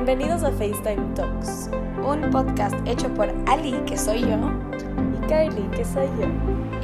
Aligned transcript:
Bienvenidos 0.00 0.44
a 0.44 0.52
FaceTime 0.52 1.12
Talks. 1.16 1.70
Un 2.06 2.30
podcast 2.30 2.76
hecho 2.86 3.12
por 3.14 3.34
Ali, 3.48 3.72
que 3.84 3.98
soy 3.98 4.20
yo. 4.20 4.36
Y 4.36 5.26
Kylie, 5.26 5.68
que 5.76 5.84
soy 5.84 6.06
yo. 6.20 6.26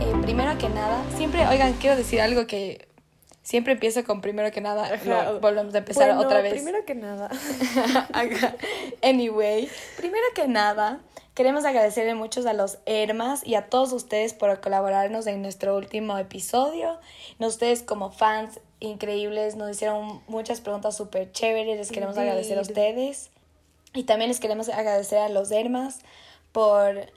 Eh, 0.00 0.12
primero 0.20 0.58
que 0.58 0.68
nada, 0.68 1.00
siempre, 1.16 1.46
oigan, 1.46 1.74
quiero 1.74 1.94
decir 1.94 2.20
algo 2.20 2.48
que 2.48 2.88
siempre 3.44 3.74
empiezo 3.74 4.02
con 4.02 4.20
primero 4.20 4.50
que 4.50 4.60
nada. 4.60 4.90
Lo- 5.04 5.38
volvemos 5.38 5.72
a 5.76 5.78
empezar 5.78 6.08
Bueno, 6.08 6.22
otra 6.22 6.40
vez. 6.42 6.54
Primero 6.54 6.84
que 6.84 6.96
nada. 6.96 7.30
Anyway, 9.02 9.68
primero 9.96 10.24
que 10.34 10.48
nada, 10.48 10.98
queremos 11.34 11.64
agradecerle 11.64 12.16
muchos 12.16 12.46
a 12.46 12.52
los 12.52 12.78
Hermas 12.84 13.46
y 13.46 13.54
a 13.54 13.66
todos 13.68 13.92
ustedes 13.92 14.34
por 14.34 14.60
colaborarnos 14.60 15.28
en 15.28 15.40
nuestro 15.40 15.76
último 15.76 16.18
episodio. 16.18 16.98
Ustedes 17.38 17.84
como 17.84 18.10
fans 18.10 18.58
increíbles 18.84 19.56
nos 19.56 19.70
hicieron 19.70 20.22
muchas 20.28 20.60
preguntas 20.60 20.96
súper 20.96 21.32
chéveres, 21.32 21.76
les 21.76 21.90
queremos 21.90 22.16
Indeed. 22.16 22.28
agradecer 22.28 22.58
a 22.58 22.62
ustedes. 22.62 23.30
Y 23.94 24.04
también 24.04 24.28
les 24.28 24.40
queremos 24.40 24.68
agradecer 24.68 25.18
a 25.18 25.28
los 25.28 25.50
Hermas 25.50 26.00
por 26.52 27.12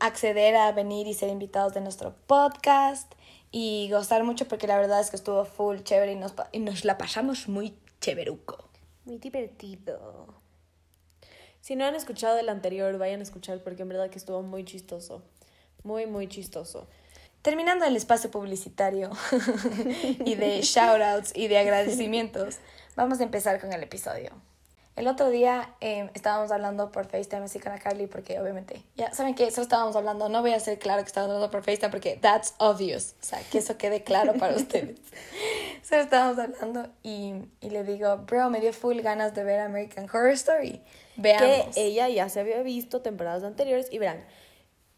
acceder 0.00 0.56
a 0.56 0.72
venir 0.72 1.06
y 1.06 1.14
ser 1.14 1.28
invitados 1.30 1.74
de 1.74 1.80
nuestro 1.80 2.14
podcast 2.26 3.12
y 3.50 3.88
gozar 3.90 4.24
mucho 4.24 4.46
porque 4.46 4.66
la 4.66 4.78
verdad 4.78 5.00
es 5.00 5.10
que 5.10 5.16
estuvo 5.16 5.44
full 5.44 5.78
chévere 5.80 6.12
y 6.12 6.16
nos, 6.16 6.34
y 6.52 6.58
nos 6.60 6.84
la 6.84 6.98
pasamos 6.98 7.48
muy 7.48 7.74
chéveruco. 8.00 8.68
Muy 9.04 9.18
divertido. 9.18 10.34
Si 11.60 11.76
no 11.76 11.84
han 11.84 11.94
escuchado 11.94 12.38
el 12.38 12.48
anterior, 12.48 12.96
vayan 12.98 13.20
a 13.20 13.22
escuchar 13.22 13.62
porque 13.62 13.82
en 13.82 13.88
verdad 13.88 14.10
que 14.10 14.18
estuvo 14.18 14.42
muy 14.42 14.64
chistoso. 14.64 15.22
Muy, 15.82 16.06
muy 16.06 16.28
chistoso. 16.28 16.86
Terminando 17.42 17.84
el 17.84 17.96
espacio 17.96 18.30
publicitario 18.30 19.10
y 20.24 20.34
de 20.34 20.60
shoutouts 20.62 21.32
y 21.34 21.48
de 21.48 21.58
agradecimientos, 21.58 22.56
vamos 22.96 23.20
a 23.20 23.22
empezar 23.22 23.60
con 23.60 23.72
el 23.72 23.82
episodio. 23.82 24.32
El 24.98 25.06
otro 25.06 25.30
día 25.30 25.76
eh, 25.80 26.10
estábamos 26.14 26.50
hablando 26.50 26.90
por 26.90 27.06
FaceTime 27.06 27.44
así 27.44 27.60
con 27.60 27.70
la 27.70 27.78
Carly 27.78 28.08
porque 28.08 28.40
obviamente, 28.40 28.82
ya 28.96 29.14
saben 29.14 29.36
que 29.36 29.48
solo 29.52 29.62
estábamos 29.62 29.94
hablando, 29.94 30.28
no 30.28 30.40
voy 30.40 30.50
a 30.50 30.56
hacer 30.56 30.80
claro 30.80 31.02
que 31.04 31.06
estábamos 31.06 31.36
hablando 31.36 31.52
por 31.52 31.62
FaceTime 31.62 31.90
porque 31.90 32.18
that's 32.20 32.54
obvious, 32.58 33.14
o 33.22 33.24
sea, 33.24 33.40
que 33.48 33.58
eso 33.58 33.78
quede 33.78 34.02
claro 34.02 34.34
para 34.34 34.56
ustedes. 34.56 34.98
Solo 35.88 36.02
estábamos 36.02 36.40
hablando 36.40 36.90
y, 37.04 37.34
y 37.60 37.70
le 37.70 37.84
digo, 37.84 38.16
bro, 38.26 38.50
me 38.50 38.60
dio 38.60 38.72
full 38.72 38.98
ganas 39.00 39.36
de 39.36 39.44
ver 39.44 39.60
American 39.60 40.06
Horror 40.12 40.32
Story. 40.32 40.82
Veamos. 41.14 41.76
Que 41.76 41.86
ella 41.86 42.08
ya 42.08 42.28
se 42.28 42.40
había 42.40 42.60
visto 42.62 43.00
temporadas 43.00 43.44
anteriores 43.44 43.86
y 43.92 43.98
verán. 43.98 44.24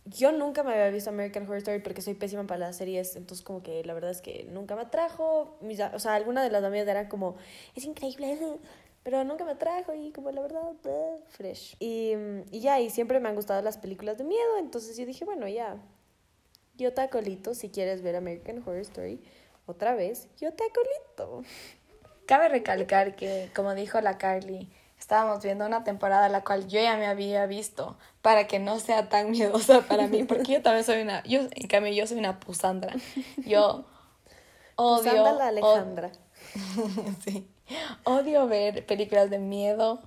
Yo 0.07 0.33
nunca 0.33 0.63
me 0.63 0.73
había 0.73 0.91
visto 0.91 1.11
American 1.11 1.45
Horror 1.45 1.59
Story 1.59 1.81
porque 1.81 2.03
soy 2.03 2.15
pésima 2.15 2.47
para 2.47 2.59
las 2.59 2.77
series, 2.77 3.17
entonces 3.17 3.45
como 3.45 3.63
que 3.63 3.85
la 3.85 3.95
verdad 3.95 4.11
es 4.11 4.23
que 4.23 4.47
nunca 4.51 4.75
me 4.75 4.83
atrajo. 4.83 5.59
Mis, 5.61 5.81
o 5.81 5.99
sea, 5.99 6.15
alguna 6.15 6.43
de 6.43 6.51
las 6.51 6.65
amigas 6.65 6.89
eran 6.89 7.09
como, 7.09 7.37
es 7.75 7.85
increíble, 7.85 8.37
pero 9.03 9.23
nunca 9.25 9.45
me 9.45 9.53
atrajo 9.53 9.95
y 9.95 10.13
como 10.13 10.31
la 10.31 10.41
verdad, 10.41 10.63
bleh, 10.83 11.19
fresh. 11.29 11.77
Y, 11.79 12.15
y 12.51 12.61
ya, 12.61 12.81
y 12.81 12.91
siempre 12.91 13.21
me 13.21 13.29
han 13.29 13.35
gustado 13.35 13.63
las 13.63 13.79
películas 13.79 14.19
de 14.19 14.25
miedo, 14.25 14.59
entonces 14.59 14.97
yo 14.97 15.05
dije, 15.07 15.25
bueno, 15.25 15.47
ya, 15.47 15.77
yo 16.77 16.95
te 16.95 17.03
acolito 17.03 17.55
si 17.55 17.69
quieres 17.69 18.01
ver 18.03 18.17
American 18.17 18.59
Horror 18.59 18.81
Story 18.81 19.21
otra 19.67 19.95
vez, 19.95 20.29
yo 20.39 20.53
te 20.53 20.65
acolito. 20.65 21.45
Cabe 22.27 22.49
recalcar 22.49 23.17
que, 23.17 23.51
como 23.55 23.75
dijo 23.75 24.01
la 24.01 24.17
Carly, 24.17 24.69
estábamos 25.01 25.43
viendo 25.43 25.67
una 25.67 25.83
temporada 25.83 26.29
la 26.29 26.45
cual 26.45 26.69
yo 26.69 26.81
ya 26.81 26.97
me 26.97 27.07
había 27.07 27.47
visto 27.47 27.97
para 28.23 28.47
que 28.47 28.59
no 28.59 28.79
sea 28.79 29.09
tan 29.09 29.31
miedosa 29.33 29.81
para 29.83 30.07
mí, 30.07 30.25
porque 30.25 30.53
yo 30.53 30.63
también 30.63 30.85
soy 30.85 31.03
una, 31.03 31.23
yo 31.25 31.41
en 31.51 31.67
cambio 31.69 31.93
yo 31.93 32.07
soy 32.07 32.19
una 32.19 32.39
pusandra. 32.39 32.95
Yo 33.45 33.85
odio, 34.77 35.13
la 35.25 35.33
od- 35.35 35.41
Alejandra. 35.41 36.13
sí. 37.25 37.49
Odio 38.05 38.47
ver 38.49 38.85
películas 38.87 39.31
de 39.31 39.39
miedo. 39.39 40.01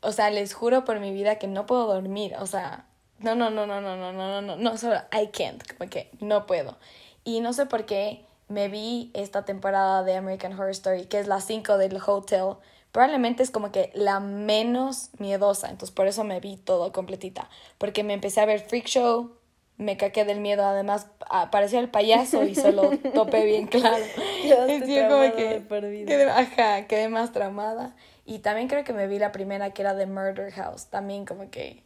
O 0.00 0.12
sea, 0.12 0.30
les 0.30 0.52
juro 0.54 0.84
por 0.84 1.00
mi 1.00 1.12
vida 1.12 1.36
que 1.36 1.46
no 1.46 1.66
puedo 1.66 1.86
dormir. 1.86 2.34
O 2.38 2.46
sea, 2.46 2.86
no, 3.20 3.34
no, 3.34 3.50
no, 3.50 3.66
no, 3.66 3.80
no, 3.80 3.96
no, 3.96 4.12
no, 4.12 4.28
no, 4.28 4.42
no, 4.42 4.56
no, 4.56 4.76
solo 4.76 4.96
I 5.12 5.28
can't, 5.28 5.62
como 5.76 5.88
que 5.88 6.10
no 6.20 6.46
puedo. 6.46 6.76
Y 7.24 7.40
no 7.40 7.52
sé 7.52 7.66
por 7.66 7.86
qué 7.86 8.26
me 8.48 8.68
vi 8.68 9.10
esta 9.14 9.44
temporada 9.44 10.02
de 10.02 10.16
American 10.16 10.52
Horror 10.52 10.70
Story, 10.70 11.06
que 11.06 11.18
es 11.20 11.26
la 11.26 11.40
5 11.40 11.78
del 11.78 11.98
Hotel. 12.04 12.56
Probablemente 12.94 13.42
es 13.42 13.50
como 13.50 13.72
que 13.72 13.90
la 13.92 14.20
menos 14.20 15.10
miedosa, 15.18 15.68
entonces 15.68 15.92
por 15.92 16.06
eso 16.06 16.22
me 16.22 16.38
vi 16.38 16.56
todo 16.56 16.92
completita. 16.92 17.50
Porque 17.76 18.04
me 18.04 18.14
empecé 18.14 18.40
a 18.40 18.46
ver 18.46 18.60
Freak 18.60 18.86
Show, 18.86 19.32
me 19.78 19.96
caqué 19.96 20.24
del 20.24 20.38
miedo, 20.38 20.64
además 20.64 21.08
apareció 21.28 21.80
el 21.80 21.90
payaso 21.90 22.44
y 22.44 22.54
solo 22.54 22.92
topé 23.16 23.46
bien 23.46 23.66
claro. 23.66 24.04
Yo 24.44 24.68
como 25.08 25.22
que 25.36 25.60
quedé, 26.06 26.30
ajá, 26.30 26.86
quedé 26.86 27.08
más 27.08 27.32
traumada. 27.32 27.96
Y 28.24 28.38
también 28.38 28.68
creo 28.68 28.84
que 28.84 28.92
me 28.92 29.08
vi 29.08 29.18
la 29.18 29.32
primera 29.32 29.70
que 29.72 29.82
era 29.82 29.94
de 29.94 30.06
Murder 30.06 30.52
House. 30.52 30.86
También 30.86 31.24
como 31.26 31.50
que 31.50 31.82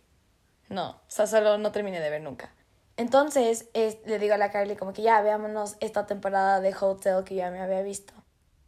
no, 0.69 0.90
o 0.90 1.00
sea, 1.06 1.26
solo 1.26 1.56
no 1.56 1.72
terminé 1.72 2.00
de 2.00 2.10
ver 2.10 2.20
nunca. 2.20 2.52
Entonces 2.98 3.70
es- 3.72 3.96
le 4.04 4.19
digo 4.19 4.34
a 4.34 4.36
la 4.36 4.50
Carly 4.50 4.76
como 4.76 4.92
que 4.92 5.00
ya 5.00 5.22
veámonos 5.22 5.78
esta 5.80 6.04
temporada 6.06 6.60
de 6.60 6.75
Hotel 6.78 7.25
que 7.25 7.34
ya 7.34 7.50
me 7.50 7.60
había 7.62 7.80
visto. 7.80 8.12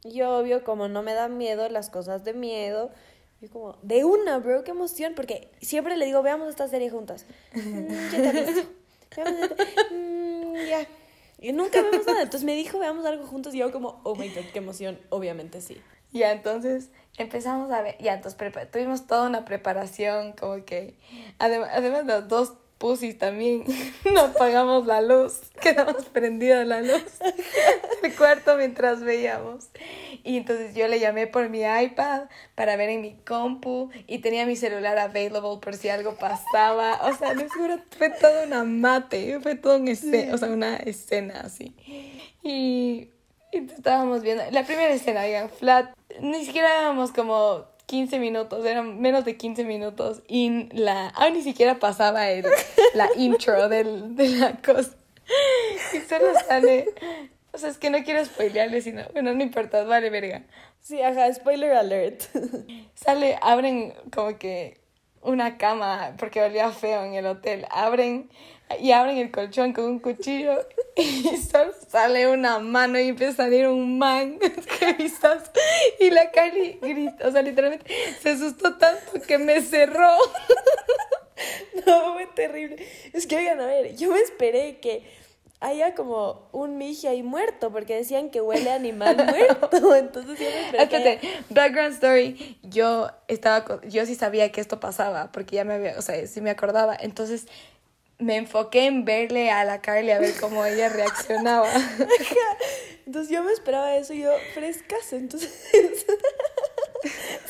Yo, 0.05 0.39
obvio, 0.39 0.65
como 0.65 0.89
no 0.89 1.03
me 1.03 1.15
dan 1.15 1.37
miedo 1.37 1.69
las 1.69 1.91
cosas 1.91 2.25
de 2.25 2.33
miedo, 2.33 2.91
yo 3.41 3.51
como, 3.51 3.77
de 3.83 4.05
una, 4.05 4.39
bro, 4.39 4.65
qué 4.65 4.71
emoción, 4.71 5.15
porque 5.15 5.51
siempre 5.61 5.97
le 5.97 6.07
digo, 6.07 6.23
veamos 6.23 6.49
esta 6.49 6.69
serie 6.69 6.91
juntas. 6.91 7.27
Mm, 7.55 7.89
ya 8.13 8.23
te 8.23 8.29
aviso. 8.29 8.63
Veamos 9.17 9.41
esta- 9.43 9.65
mm, 9.93 10.55
ya. 10.69 10.87
Y 11.39 11.53
nunca 11.53 11.83
vemos 11.83 12.07
nada. 12.07 12.23
Entonces 12.23 12.45
me 12.45 12.55
dijo, 12.55 12.79
veamos 12.79 13.05
algo 13.07 13.27
juntos, 13.27 13.55
y 13.55 13.59
yo 13.59 13.73
como, 13.73 14.01
oh 14.05 14.15
my 14.15 14.29
god, 14.29 14.45
qué 14.53 14.59
emoción. 14.59 14.99
Obviamente 15.09 15.61
sí. 15.61 15.81
Ya, 16.13 16.33
entonces 16.33 16.91
empezamos 17.19 17.71
a 17.71 17.83
ver, 17.83 17.97
ya, 17.99 18.15
entonces 18.15 18.71
tuvimos 18.71 19.07
toda 19.07 19.29
una 19.29 19.45
preparación, 19.45 20.33
como 20.33 20.65
que, 20.65 20.97
adem- 21.39 21.69
además 21.71 22.05
los 22.05 22.27
dos 22.29 22.55
pusis 22.81 23.19
también, 23.19 23.65
no 24.13 24.21
apagamos 24.21 24.87
la 24.87 25.03
luz, 25.03 25.43
quedamos 25.61 26.07
prendida 26.07 26.65
la 26.65 26.81
luz 26.81 27.05
del 28.03 28.17
cuarto 28.17 28.57
mientras 28.57 29.03
veíamos. 29.03 29.69
Y 30.25 30.39
entonces 30.39 30.75
yo 30.75 30.89
le 30.89 30.99
llamé 30.99 31.27
por 31.27 31.51
mi 31.51 31.61
iPad 31.61 32.23
para 32.55 32.77
ver 32.77 32.89
en 32.89 33.03
mi 33.03 33.17
compu 33.17 33.91
y 34.07 34.19
tenía 34.19 34.47
mi 34.47 34.57
celular 34.57 34.99
available 34.99 35.61
por 35.61 35.77
si 35.77 35.91
algo 35.91 36.15
pasaba. 36.15 37.01
O 37.03 37.15
sea, 37.15 37.35
les 37.35 37.53
juro, 37.53 37.79
fue 37.97 38.09
toda 38.09 38.47
una 38.47 38.65
mate, 38.65 39.39
fue 39.41 39.57
todo 39.57 39.77
un 39.77 39.89
escena, 39.89 40.35
o 40.35 40.39
sea, 40.39 40.49
una 40.49 40.77
escena 40.77 41.43
así. 41.45 41.77
Y, 42.43 43.11
y 43.53 43.59
estábamos 43.59 44.23
viendo, 44.23 44.43
la 44.51 44.65
primera 44.65 44.95
escena, 44.95 45.23
digan, 45.23 45.51
flat, 45.51 45.93
ni 46.21 46.47
siquiera 46.47 46.81
éramos 46.81 47.13
como 47.13 47.70
15 47.91 48.21
minutos, 48.21 48.65
eran 48.65 49.01
menos 49.01 49.25
de 49.25 49.37
15 49.37 49.65
minutos 49.65 50.23
y 50.29 50.69
la, 50.73 51.13
ah, 51.17 51.29
ni 51.31 51.43
siquiera 51.43 51.81
pasaba 51.81 52.31
el, 52.31 52.47
la 52.95 53.11
intro 53.17 53.69
del, 53.69 54.15
de 54.15 54.29
la 54.29 54.53
cosa. 54.59 54.93
Y 55.93 55.99
solo 55.99 56.27
sale, 56.47 56.87
o 57.51 57.59
sea, 57.59 57.69
es 57.69 57.79
que 57.79 57.91
no 57.91 58.05
quiero 58.05 58.25
spoilearle, 58.25 58.81
sino, 58.81 59.03
bueno, 59.13 59.35
no 59.35 59.43
importa, 59.43 59.83
vale, 59.83 60.09
verga. 60.09 60.45
Sí, 60.81 61.03
ajá, 61.03 61.35
spoiler 61.35 61.73
alert. 61.73 62.23
Sale, 62.95 63.37
abren 63.43 63.93
como 64.15 64.39
que 64.39 64.79
una 65.21 65.59
cama, 65.59 66.15
porque 66.17 66.43
olía 66.43 66.71
feo 66.71 67.05
en 67.05 67.15
el 67.15 67.27
hotel, 67.27 67.67
abren 67.71 68.31
y 68.79 68.93
abren 68.93 69.19
el 69.19 69.31
colchón 69.31 69.73
con 69.73 69.85
un 69.85 69.99
cuchillo 69.99 70.67
y 70.97 71.37
sale 71.89 72.29
una 72.29 72.59
mano 72.59 72.99
y 72.99 73.09
empieza 73.09 73.33
a 73.33 73.47
salir 73.47 73.67
un 73.67 73.99
man 73.99 74.39
que 74.39 74.93
vistas 74.99 75.51
y 75.99 76.11
la 76.11 76.31
Cali 76.31 76.79
grita, 76.81 77.27
o 77.27 77.33
sea, 77.33 77.43
literalmente 77.43 77.93
se 78.21 78.31
asustó 78.31 78.77
tanto 78.77 79.21
que 79.27 79.39
me 79.39 79.61
cerró. 79.61 80.11
No, 81.87 82.13
fue 82.13 82.27
terrible. 82.27 82.87
Es 83.15 83.27
que, 83.27 83.35
oigan, 83.35 83.63
a 83.63 83.67
ver, 83.67 83.97
yo 83.97 84.11
me 84.11 84.19
esperé 84.19 84.79
que 84.79 85.03
haya 85.61 85.95
como 85.95 86.49
un 86.53 86.77
miji 86.77 87.07
ahí 87.07 87.23
muerto, 87.23 87.73
porque 87.73 87.97
decían 87.97 88.29
que 88.29 88.43
huele 88.43 88.71
a 88.71 88.75
animal 88.75 89.17
muerto. 89.17 89.95
Entonces 89.95 90.39
yo 90.39 90.45
me 90.45 90.61
esperé. 90.67 90.83
Espérate, 90.83 91.21
background 91.49 91.95
story, 91.95 92.59
yo 92.63 93.11
estaba, 93.27 93.81
yo 93.89 94.05
sí 94.05 94.15
sabía 94.15 94.53
que 94.53 94.61
esto 94.61 94.81
pasaba, 94.81 95.33
porque 95.33 95.57
ya 95.57 95.65
me 95.65 95.75
había, 95.75 95.99
o 95.99 96.03
sea, 96.03 96.27
sí 96.27 96.41
me 96.41 96.51
acordaba, 96.51 96.95
entonces 96.99 97.47
me 98.21 98.37
enfoqué 98.37 98.87
en 98.87 99.05
verle 99.05 99.51
a 99.51 99.65
la 99.65 99.81
Carly 99.81 100.11
a 100.11 100.19
ver 100.19 100.35
cómo 100.39 100.65
ella 100.65 100.89
reaccionaba. 100.89 101.69
Entonces 103.07 103.33
yo 103.33 103.43
me 103.43 103.53
esperaba 103.53 103.97
eso 103.97 104.13
y 104.13 104.21
yo, 104.21 104.31
frescaso. 104.55 105.17
Entonces 105.17 106.07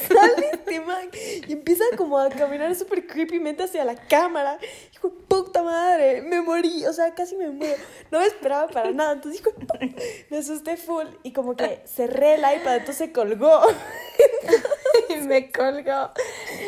sale 0.08 0.50
este 0.52 0.81
man 0.81 1.11
y 1.12 1.52
empieza 1.52 1.84
como 1.96 2.19
a 2.19 2.28
caminar 2.31 2.75
súper 2.75 3.06
creepymente 3.06 3.64
hacia 3.64 3.84
la 3.84 3.94
cámara. 3.94 4.58
Hijo, 4.94 5.11
puta 5.28 5.62
madre, 5.62 6.22
me 6.22 6.40
morí, 6.40 6.87
o 6.87 6.93
sea, 6.93 7.14
casi 7.14 7.37
me 7.37 7.50
muero. 7.50 7.82
No 8.11 8.20
me 8.20 8.26
esperaba 8.26 8.69
para 8.69 8.90
nada. 8.93 9.12
Entonces, 9.12 9.40
hijo, 9.40 9.52
me 10.31 10.38
asusté 10.38 10.76
full 10.76 11.06
y 11.22 11.32
como 11.32 11.56
que 11.56 11.82
cerré 11.84 12.34
el 12.34 12.40
iPad, 12.40 12.76
entonces 12.76 12.96
se 12.96 13.12
colgó. 13.12 13.61
y 15.11 15.17
me 15.17 15.50
colgó. 15.50 16.11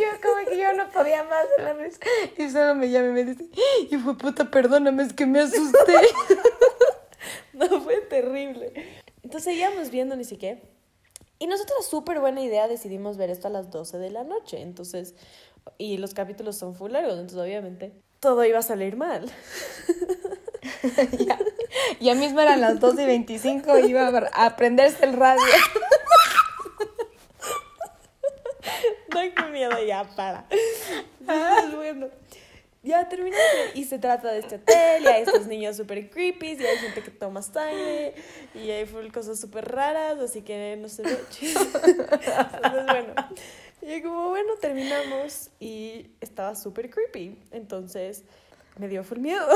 Yo 0.02 0.20
como 0.20 0.50
que 0.50 0.58
yo 0.58 0.72
no 0.74 0.90
podía 0.90 1.22
más 1.24 1.44
de 1.56 1.62
la 1.62 1.72
risa. 1.74 1.98
Y 2.36 2.50
solo 2.50 2.74
me 2.74 2.90
llama 2.90 3.08
y 3.08 3.12
me 3.12 3.24
dice, 3.24 3.48
y 3.90 3.96
fue 3.98 4.16
puta, 4.18 4.50
perdóname, 4.50 5.04
es 5.04 5.12
que 5.12 5.26
me 5.26 5.40
asusté. 5.40 5.94
No, 7.52 7.80
fue 7.82 8.00
terrible. 8.00 8.72
Entonces 9.22 9.44
seguíamos 9.44 9.90
viendo 9.90 10.16
ni 10.16 10.24
siquiera. 10.24 10.58
Y 11.38 11.46
nosotros, 11.46 11.86
súper 11.86 12.18
buena 12.18 12.40
idea, 12.40 12.66
decidimos 12.66 13.18
ver 13.18 13.30
esto 13.30 13.46
a 13.46 13.50
las 13.50 13.70
12 13.70 13.98
de 13.98 14.10
la 14.10 14.24
noche. 14.24 14.62
Entonces, 14.62 15.14
y 15.78 15.98
los 15.98 16.14
capítulos 16.14 16.56
son 16.56 16.74
full 16.74 16.92
largos, 16.92 17.12
entonces 17.12 17.38
obviamente 17.38 17.92
todo 18.20 18.44
iba 18.44 18.58
a 18.58 18.62
salir 18.62 18.96
mal. 18.96 19.30
ya, 21.18 21.38
ya 22.00 22.14
mismo 22.14 22.40
eran 22.40 22.60
las 22.60 22.80
12 22.80 23.02
y 23.02 23.06
25 23.06 23.78
y 23.78 23.90
iba 23.90 24.08
a 24.08 24.46
aprenderse 24.46 25.04
el 25.04 25.14
radio. 25.14 25.42
Qué 29.12 29.44
miedo, 29.50 29.82
ya, 29.84 30.04
para. 30.16 30.46
Entonces, 31.20 31.76
bueno 31.76 32.08
ya 32.82 33.08
terminó 33.08 33.36
y 33.74 33.84
se 33.84 33.98
trata 33.98 34.32
de 34.32 34.40
este 34.40 34.56
hotel 34.56 35.04
y 35.04 35.06
hay 35.06 35.22
estos 35.22 35.46
niños 35.46 35.76
súper 35.76 36.10
creepy 36.10 36.54
y 36.54 36.66
hay 36.66 36.78
gente 36.78 37.02
que 37.02 37.10
toma 37.10 37.40
sangre 37.42 38.14
y 38.54 38.70
hay 38.70 38.86
cosas 39.12 39.40
súper 39.40 39.70
raras, 39.70 40.18
así 40.18 40.42
que 40.42 40.76
no 40.76 40.88
sé. 40.88 41.02
Entonces, 41.04 42.86
bueno, 42.86 43.14
y 43.82 44.02
como 44.02 44.30
bueno, 44.30 44.54
terminamos 44.60 45.50
y 45.60 46.10
estaba 46.20 46.56
súper 46.56 46.90
creepy, 46.90 47.38
entonces 47.52 48.24
me 48.78 48.88
dio 48.88 49.04
full 49.04 49.18
miedo. 49.18 49.46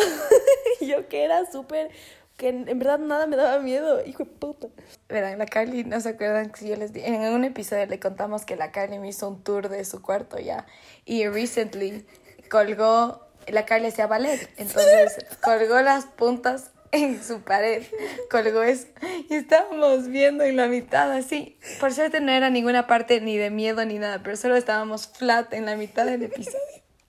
yo 0.80 1.08
que 1.08 1.24
era 1.24 1.50
súper 1.50 1.90
que 2.36 2.48
en, 2.48 2.78
verdad 2.78 2.98
nada 2.98 3.26
me 3.26 3.36
daba 3.36 3.58
miedo, 3.60 4.04
hijo 4.04 4.24
de 4.24 4.30
puta. 4.30 4.68
Verán, 5.08 5.38
la 5.38 5.46
Carly, 5.46 5.84
¿no 5.84 6.00
se 6.00 6.10
acuerdan 6.10 6.50
que 6.50 6.68
yo 6.68 6.76
les 6.76 6.92
di? 6.92 7.00
En 7.00 7.22
un 7.32 7.44
episodio 7.44 7.86
le 7.86 7.98
contamos 7.98 8.44
que 8.44 8.56
la 8.56 8.72
Carly 8.72 8.98
me 8.98 9.08
hizo 9.08 9.28
un 9.28 9.42
tour 9.42 9.68
de 9.68 9.84
su 9.84 10.02
cuarto 10.02 10.38
ya. 10.38 10.66
Y 11.04 11.26
recently 11.28 12.06
colgó, 12.50 13.26
la 13.48 13.64
Carly 13.64 13.86
hacía 13.86 14.06
ballet, 14.06 14.48
entonces 14.56 15.16
colgó 15.42 15.80
las 15.80 16.06
puntas 16.06 16.70
en 16.92 17.22
su 17.22 17.40
pared, 17.42 17.82
colgó 18.30 18.62
eso 18.62 18.86
y 19.28 19.34
estábamos 19.34 20.08
viendo 20.08 20.44
en 20.44 20.56
la 20.56 20.66
mitad 20.66 21.10
así. 21.12 21.58
Por 21.80 21.92
suerte 21.92 22.20
no 22.20 22.32
era 22.32 22.50
ninguna 22.50 22.86
parte 22.86 23.20
ni 23.20 23.36
de 23.36 23.50
miedo 23.50 23.84
ni 23.84 23.98
nada, 23.98 24.22
pero 24.22 24.36
solo 24.36 24.56
estábamos 24.56 25.08
flat 25.08 25.52
en 25.52 25.66
la 25.66 25.76
mitad 25.76 26.06
del 26.06 26.22
episodio 26.22 26.60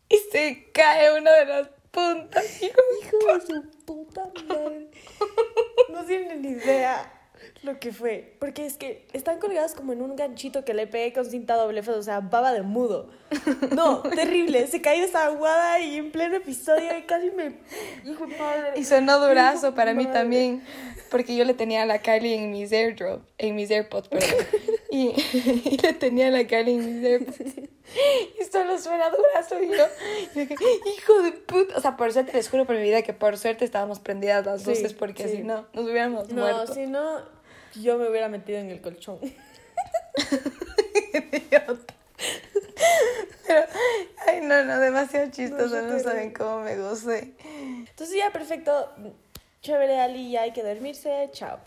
y 0.09 0.17
se 0.31 0.69
cae 0.73 1.17
una 1.17 1.33
de 1.33 1.45
las 1.45 1.67
Hijo, 2.61 3.33
de 3.33 3.45
su 3.45 3.69
puta 3.85 4.29
madre. 4.47 4.89
No 5.89 6.03
tienen 6.05 6.41
ni 6.41 6.49
idea 6.49 7.13
lo 7.63 7.79
que 7.79 7.91
fue. 7.91 8.35
Porque 8.39 8.65
es 8.65 8.77
que 8.77 9.07
están 9.13 9.39
colgadas 9.39 9.73
como 9.73 9.93
en 9.93 10.01
un 10.01 10.15
ganchito 10.15 10.63
que 10.63 10.73
le 10.73 10.87
pegué 10.87 11.13
con 11.13 11.25
cinta 11.25 11.55
doble 11.55 11.81
o 11.81 12.03
sea, 12.03 12.19
baba 12.19 12.53
de 12.53 12.61
mudo. 12.61 13.09
No, 13.75 14.01
terrible. 14.15 14.67
Se 14.67 14.81
cayó 14.81 15.03
esa 15.03 15.25
aguada 15.25 15.79
y 15.79 15.97
en 15.97 16.11
pleno 16.11 16.35
episodio 16.35 16.97
y 16.97 17.03
casi 17.03 17.31
me. 17.31 17.57
Hijo 18.05 18.27
de 18.27 18.37
madre. 18.37 18.73
Y 18.75 18.83
sonó 18.83 19.19
durazo 19.19 19.73
para 19.73 19.93
mí 19.93 20.05
también. 20.05 20.63
Porque 21.09 21.35
yo 21.35 21.45
le 21.45 21.53
tenía 21.53 21.83
a 21.83 21.85
la 21.85 21.99
Kylie 21.99 22.35
en 22.35 22.51
mis 22.51 22.71
airdrop, 22.71 23.23
en 23.37 23.55
mis 23.55 23.71
AirPods, 23.71 24.09
perdón. 24.09 24.29
Y, 24.89 25.09
y 25.65 25.77
le 25.77 25.93
tenía 25.93 26.27
a 26.27 26.31
la 26.31 26.47
Kylie 26.47 26.75
en 26.75 27.01
mis 27.01 27.05
AirPods. 27.05 27.76
Y 28.39 28.43
solo 28.45 28.77
suena 28.77 29.09
durazo 29.09 29.61
y 29.61 29.69
yo, 29.69 29.85
hijo 30.97 31.21
de 31.21 31.31
puta. 31.31 31.77
O 31.77 31.81
sea, 31.81 31.97
por 31.97 32.11
suerte, 32.13 32.33
les 32.33 32.49
juro 32.49 32.65
por 32.65 32.75
mi 32.75 32.83
vida 32.83 33.01
que 33.01 33.13
por 33.13 33.37
suerte 33.37 33.65
estábamos 33.65 33.99
prendidas 33.99 34.45
las 34.45 34.65
luces 34.65 34.93
porque 34.93 35.27
si 35.27 35.43
no, 35.43 35.67
nos 35.73 35.85
hubiéramos 35.85 36.29
muerto. 36.31 36.65
No, 36.65 36.73
si 36.73 36.87
no, 36.87 37.21
yo 37.75 37.97
me 37.97 38.09
hubiera 38.09 38.29
metido 38.29 38.59
en 38.59 38.69
el 38.69 38.81
colchón. 38.81 39.19
Pero, 43.47 43.63
ay, 44.27 44.41
no, 44.41 44.65
no, 44.65 44.79
demasiado 44.79 45.31
chistoso, 45.31 45.81
no, 45.81 45.99
saben 45.99 46.33
cómo 46.33 46.59
me 46.61 46.77
gocé. 46.77 47.33
Entonces 47.89 48.17
ya, 48.17 48.31
perfecto, 48.31 48.91
chévere, 49.61 49.99
Ali, 49.99 50.31
ya 50.31 50.41
hay 50.41 50.51
que 50.51 50.63
dormirse, 50.63 51.29
chao. 51.31 51.59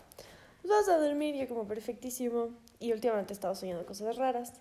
Nos 0.63 0.85
vas 0.85 0.89
a 0.89 0.97
dormir, 0.99 1.35
yo 1.35 1.47
como 1.47 1.67
perfectísimo. 1.67 2.49
Y 2.79 2.93
últimamente 2.93 3.33
he 3.33 3.35
estado 3.35 3.55
soñando 3.55 3.85
cosas 3.85 4.15
raras. 4.15 4.53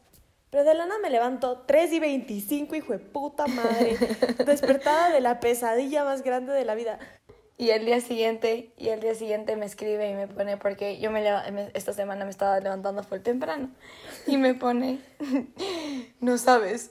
Pero 0.50 0.64
de 0.64 0.74
lana 0.74 0.96
me 0.98 1.10
levanto 1.10 1.62
3 1.66 1.92
y 1.92 2.00
25, 2.00 2.74
hijo 2.74 2.92
de 2.92 2.98
puta 2.98 3.46
madre. 3.46 3.96
Despertada 4.44 5.10
de 5.10 5.20
la 5.20 5.40
pesadilla 5.40 6.04
más 6.04 6.22
grande 6.22 6.52
de 6.52 6.64
la 6.64 6.74
vida. 6.74 6.98
Y 7.56 7.70
el 7.70 7.84
día 7.84 8.00
siguiente, 8.00 8.72
y 8.78 8.88
el 8.88 9.00
día 9.00 9.14
siguiente 9.14 9.54
me 9.54 9.66
escribe 9.66 10.08
y 10.10 10.14
me 10.14 10.26
pone, 10.26 10.56
porque 10.56 10.98
yo 10.98 11.10
me, 11.10 11.22
esta 11.74 11.92
semana 11.92 12.24
me 12.24 12.30
estaba 12.30 12.58
levantando 12.58 13.02
full 13.02 13.18
temprano, 13.18 13.68
y 14.26 14.38
me 14.38 14.54
pone, 14.54 14.98
no 16.20 16.38
sabes, 16.38 16.90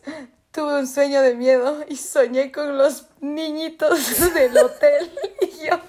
tuve 0.52 0.80
un 0.80 0.88
sueño 0.88 1.24
de 1.24 1.34
miedo 1.34 1.84
y 1.88 1.96
soñé 1.96 2.52
con 2.52 2.78
los 2.78 3.08
niñitos 3.20 4.34
del 4.36 4.56
hotel. 4.60 5.12
Y 5.42 5.66
yo 5.66 5.80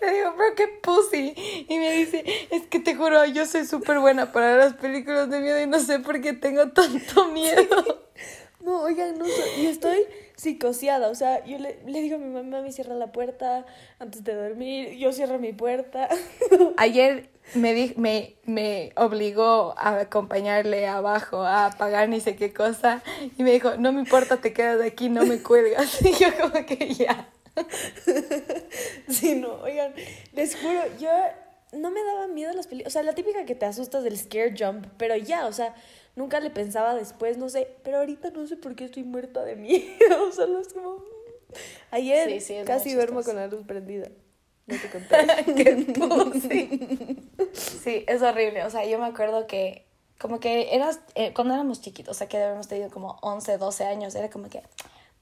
le 0.00 0.12
digo, 0.12 0.32
bro, 0.32 0.54
qué 0.56 0.68
pussy. 0.68 1.34
Y 1.68 1.78
me 1.78 1.92
dice, 1.92 2.24
es 2.50 2.66
que 2.66 2.80
te 2.80 2.94
juro, 2.94 3.24
yo 3.26 3.46
soy 3.46 3.66
súper 3.66 3.98
buena 3.98 4.32
para 4.32 4.56
las 4.56 4.74
películas 4.74 5.30
de 5.30 5.40
miedo 5.40 5.60
y 5.60 5.66
no 5.66 5.78
sé 5.80 5.98
por 5.98 6.20
qué 6.20 6.32
tengo 6.32 6.68
tanto 6.70 7.28
miedo. 7.28 8.04
No, 8.66 8.82
oigan, 8.82 9.16
no, 9.16 9.24
y 9.58 9.66
estoy 9.66 10.08
psicoseada, 10.34 11.08
o 11.08 11.14
sea, 11.14 11.44
yo 11.44 11.56
le, 11.56 11.78
le 11.86 12.00
digo 12.00 12.16
a 12.16 12.18
mi 12.18 12.26
mamá, 12.26 12.62
me 12.62 12.72
cierra 12.72 12.96
la 12.96 13.12
puerta 13.12 13.64
antes 14.00 14.24
de 14.24 14.34
dormir, 14.34 14.96
yo 14.96 15.12
cierro 15.12 15.38
mi 15.38 15.52
puerta. 15.52 16.08
Ayer 16.76 17.30
me, 17.54 17.72
di, 17.74 17.94
me, 17.96 18.34
me 18.44 18.92
obligó 18.96 19.74
a 19.78 20.00
acompañarle 20.00 20.88
abajo 20.88 21.44
a 21.44 21.70
pagar 21.78 22.08
ni 22.08 22.20
sé 22.20 22.34
qué 22.34 22.52
cosa 22.52 23.02
y 23.38 23.44
me 23.44 23.52
dijo, 23.52 23.76
no 23.78 23.92
me 23.92 24.00
importa, 24.00 24.38
te 24.38 24.52
quedas 24.52 24.80
de 24.80 24.86
aquí, 24.86 25.08
no 25.08 25.24
me 25.24 25.40
cuelgas. 25.42 26.02
Y 26.04 26.12
yo 26.14 26.28
como 26.40 26.66
que 26.66 26.92
ya. 26.92 27.28
Sí, 29.08 29.34
no, 29.36 29.60
oigan, 29.62 29.94
les 30.32 30.56
juro, 30.56 30.80
yo 30.98 31.10
no 31.72 31.90
me 31.90 32.02
daba 32.02 32.26
miedo 32.26 32.50
a 32.50 32.54
las 32.54 32.66
películas, 32.66 32.92
o 32.92 32.94
sea, 32.94 33.02
la 33.02 33.14
típica 33.14 33.44
que 33.44 33.54
te 33.54 33.66
asustas 33.66 34.04
del 34.04 34.18
scare 34.18 34.54
jump, 34.58 34.86
pero 34.98 35.16
ya, 35.16 35.46
o 35.46 35.52
sea, 35.52 35.74
Nunca 36.16 36.40
le 36.40 36.48
pensaba 36.48 36.94
después, 36.94 37.36
no 37.36 37.50
sé, 37.50 37.68
pero 37.84 37.98
ahorita 37.98 38.30
no 38.30 38.46
sé 38.46 38.56
por 38.56 38.74
qué 38.74 38.86
estoy 38.86 39.04
muerta 39.04 39.44
de 39.44 39.54
miedo. 39.54 40.32
Solo 40.34 40.60
es 40.60 40.72
como. 40.72 41.04
Ayer 41.90 42.42
casi 42.64 42.94
duermo 42.94 43.22
con 43.22 43.36
la 43.36 43.46
luz 43.46 43.64
prendida. 43.66 44.08
No 44.68 44.74
te 44.76 44.90
conté. 44.90 46.40
sí. 46.40 47.30
sí, 47.52 48.04
es 48.08 48.20
horrible. 48.20 48.64
O 48.64 48.70
sea, 48.70 48.84
yo 48.84 48.98
me 48.98 49.06
acuerdo 49.06 49.46
que 49.46 49.86
como 50.18 50.40
que 50.40 50.74
eras, 50.74 50.98
eh, 51.14 51.32
cuando 51.32 51.54
éramos 51.54 51.80
chiquitos, 51.80 52.16
o 52.16 52.18
sea, 52.18 52.28
que 52.28 52.36
habíamos 52.36 52.66
tenido 52.66 52.90
como 52.90 53.16
11, 53.22 53.58
12 53.58 53.84
años, 53.84 54.16
era 54.16 54.28
como 54.28 54.48
que 54.48 54.64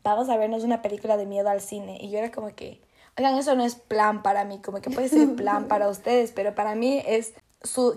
vamos 0.04 0.28
a 0.28 0.36
vernos 0.36 0.62
una 0.62 0.82
película 0.82 1.16
de 1.16 1.26
miedo 1.26 1.48
al 1.48 1.60
cine. 1.60 1.98
Y 2.00 2.10
yo 2.10 2.18
era 2.18 2.30
como 2.30 2.54
que, 2.54 2.80
oigan, 3.18 3.36
eso 3.36 3.56
no 3.56 3.64
es 3.64 3.74
plan 3.74 4.22
para 4.22 4.44
mí, 4.44 4.60
como 4.60 4.80
que 4.80 4.90
puede 4.90 5.08
ser 5.08 5.34
plan 5.34 5.64
para 5.68 5.88
ustedes, 5.88 6.30
pero 6.30 6.54
para 6.54 6.76
mí 6.76 7.02
es 7.06 7.34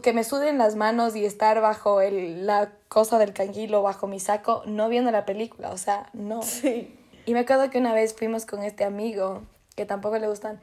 que 0.01 0.13
me 0.13 0.23
suden 0.23 0.57
las 0.57 0.75
manos 0.75 1.15
y 1.15 1.25
estar 1.25 1.59
bajo 1.59 1.99
el, 1.99 2.47
la 2.47 2.71
cosa 2.87 3.19
del 3.19 3.33
canguilo, 3.33 3.81
bajo 3.81 4.07
mi 4.07 4.19
saco, 4.19 4.63
no 4.65 4.87
viendo 4.87 5.11
la 5.11 5.25
película, 5.25 5.71
o 5.71 5.77
sea, 5.77 6.09
no. 6.13 6.41
Sí. 6.41 6.97
Y 7.25 7.33
me 7.33 7.39
acuerdo 7.39 7.69
que 7.69 7.77
una 7.77 7.93
vez 7.93 8.15
fuimos 8.15 8.45
con 8.45 8.63
este 8.63 8.85
amigo, 8.85 9.41
que 9.75 9.85
tampoco 9.85 10.17
le 10.17 10.29
gustan 10.29 10.61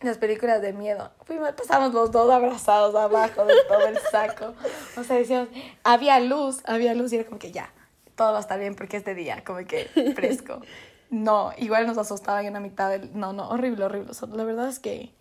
las 0.00 0.18
películas 0.18 0.60
de 0.60 0.72
miedo. 0.72 1.12
Fuimos, 1.24 1.52
pasamos 1.52 1.94
los 1.94 2.10
dos 2.10 2.28
abrazados 2.28 2.96
abajo 2.96 3.44
de 3.44 3.54
todo 3.68 3.86
el 3.86 3.98
saco. 4.10 4.54
O 4.96 5.04
sea, 5.04 5.16
decíamos, 5.16 5.48
había 5.84 6.18
luz, 6.18 6.62
había 6.64 6.94
luz 6.94 7.12
y 7.12 7.16
era 7.16 7.24
como 7.24 7.38
que 7.38 7.52
ya, 7.52 7.72
todo 8.16 8.32
va 8.32 8.38
a 8.38 8.40
estar 8.40 8.58
bien 8.58 8.74
porque 8.74 8.96
es 8.96 9.04
de 9.04 9.14
día, 9.14 9.44
como 9.44 9.64
que 9.66 9.84
fresco. 10.14 10.60
No, 11.08 11.52
igual 11.56 11.86
nos 11.86 11.98
asustaban 11.98 12.46
en 12.46 12.54
la 12.54 12.58
mitad 12.58 12.90
del... 12.90 13.16
No, 13.16 13.32
no, 13.32 13.48
horrible, 13.48 13.84
horrible. 13.84 14.12
la 14.34 14.42
verdad 14.42 14.68
es 14.68 14.80
que... 14.80 15.14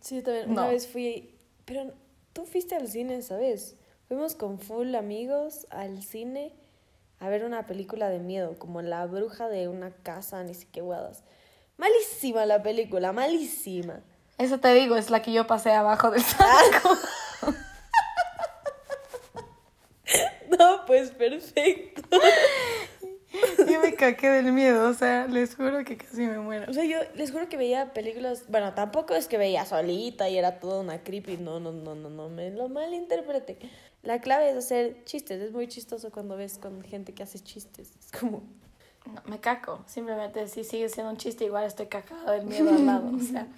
Sí, 0.00 0.20
también. 0.20 0.50
Una 0.50 0.66
vez 0.66 0.88
fui, 0.88 1.32
pero 1.64 1.92
tú 2.32 2.44
fuiste 2.44 2.74
al 2.74 2.88
cine, 2.88 3.22
¿sabes? 3.22 3.76
Fuimos 4.08 4.34
con 4.34 4.58
full 4.58 4.96
amigos 4.96 5.68
al 5.70 6.02
cine 6.02 6.56
a 7.20 7.28
ver 7.28 7.44
una 7.44 7.66
película 7.66 8.08
de 8.08 8.20
miedo, 8.20 8.58
como 8.58 8.82
La 8.82 9.04
bruja 9.06 9.48
de 9.48 9.68
una 9.68 9.90
casa, 9.90 10.42
ni 10.44 10.54
siquiera 10.54 10.86
guadas. 10.86 11.24
Malísima 11.76 12.46
la 12.46 12.62
película, 12.62 13.12
malísima. 13.12 14.00
Eso 14.38 14.58
te 14.58 14.72
digo, 14.74 14.96
es 14.96 15.10
la 15.10 15.22
que 15.22 15.32
yo 15.32 15.46
pasé 15.46 15.72
abajo 15.72 16.10
del 16.10 16.22
saco. 16.22 16.96
no, 20.58 20.84
pues 20.86 21.10
perfecto. 21.10 21.97
Yo 23.70 23.80
me 23.80 23.94
caqué 23.94 24.30
del 24.30 24.52
miedo, 24.52 24.88
o 24.88 24.94
sea, 24.94 25.26
les 25.26 25.54
juro 25.54 25.84
que 25.84 25.96
casi 25.96 26.22
me 26.22 26.38
muero. 26.38 26.70
O 26.70 26.72
sea, 26.72 26.84
yo 26.84 26.98
les 27.14 27.30
juro 27.30 27.48
que 27.48 27.56
veía 27.56 27.92
películas, 27.92 28.44
bueno, 28.48 28.72
tampoco 28.74 29.14
es 29.14 29.28
que 29.28 29.36
veía 29.36 29.64
solita 29.66 30.28
y 30.28 30.38
era 30.38 30.58
toda 30.58 30.80
una 30.80 31.02
creepy, 31.02 31.36
no, 31.36 31.60
no, 31.60 31.72
no, 31.72 31.94
no, 31.94 32.08
no, 32.08 32.28
me 32.28 32.50
lo 32.50 32.68
malinterprete. 32.68 33.58
La 34.02 34.20
clave 34.20 34.50
es 34.50 34.56
hacer 34.56 35.04
chistes, 35.04 35.40
es 35.40 35.52
muy 35.52 35.68
chistoso 35.68 36.10
cuando 36.10 36.36
ves 36.36 36.58
con 36.58 36.82
gente 36.82 37.12
que 37.12 37.22
hace 37.22 37.38
chistes, 37.40 37.92
es 37.98 38.18
como... 38.18 38.42
No, 39.06 39.22
me 39.26 39.40
caco, 39.40 39.84
simplemente 39.86 40.48
si 40.48 40.64
sigue 40.64 40.88
siendo 40.88 41.10
un 41.10 41.16
chiste 41.16 41.44
igual 41.44 41.64
estoy 41.64 41.86
cacada 41.86 42.32
del 42.32 42.46
miedo 42.46 42.70
al 42.70 42.86
lado, 42.86 43.10
o 43.14 43.20
sea... 43.20 43.46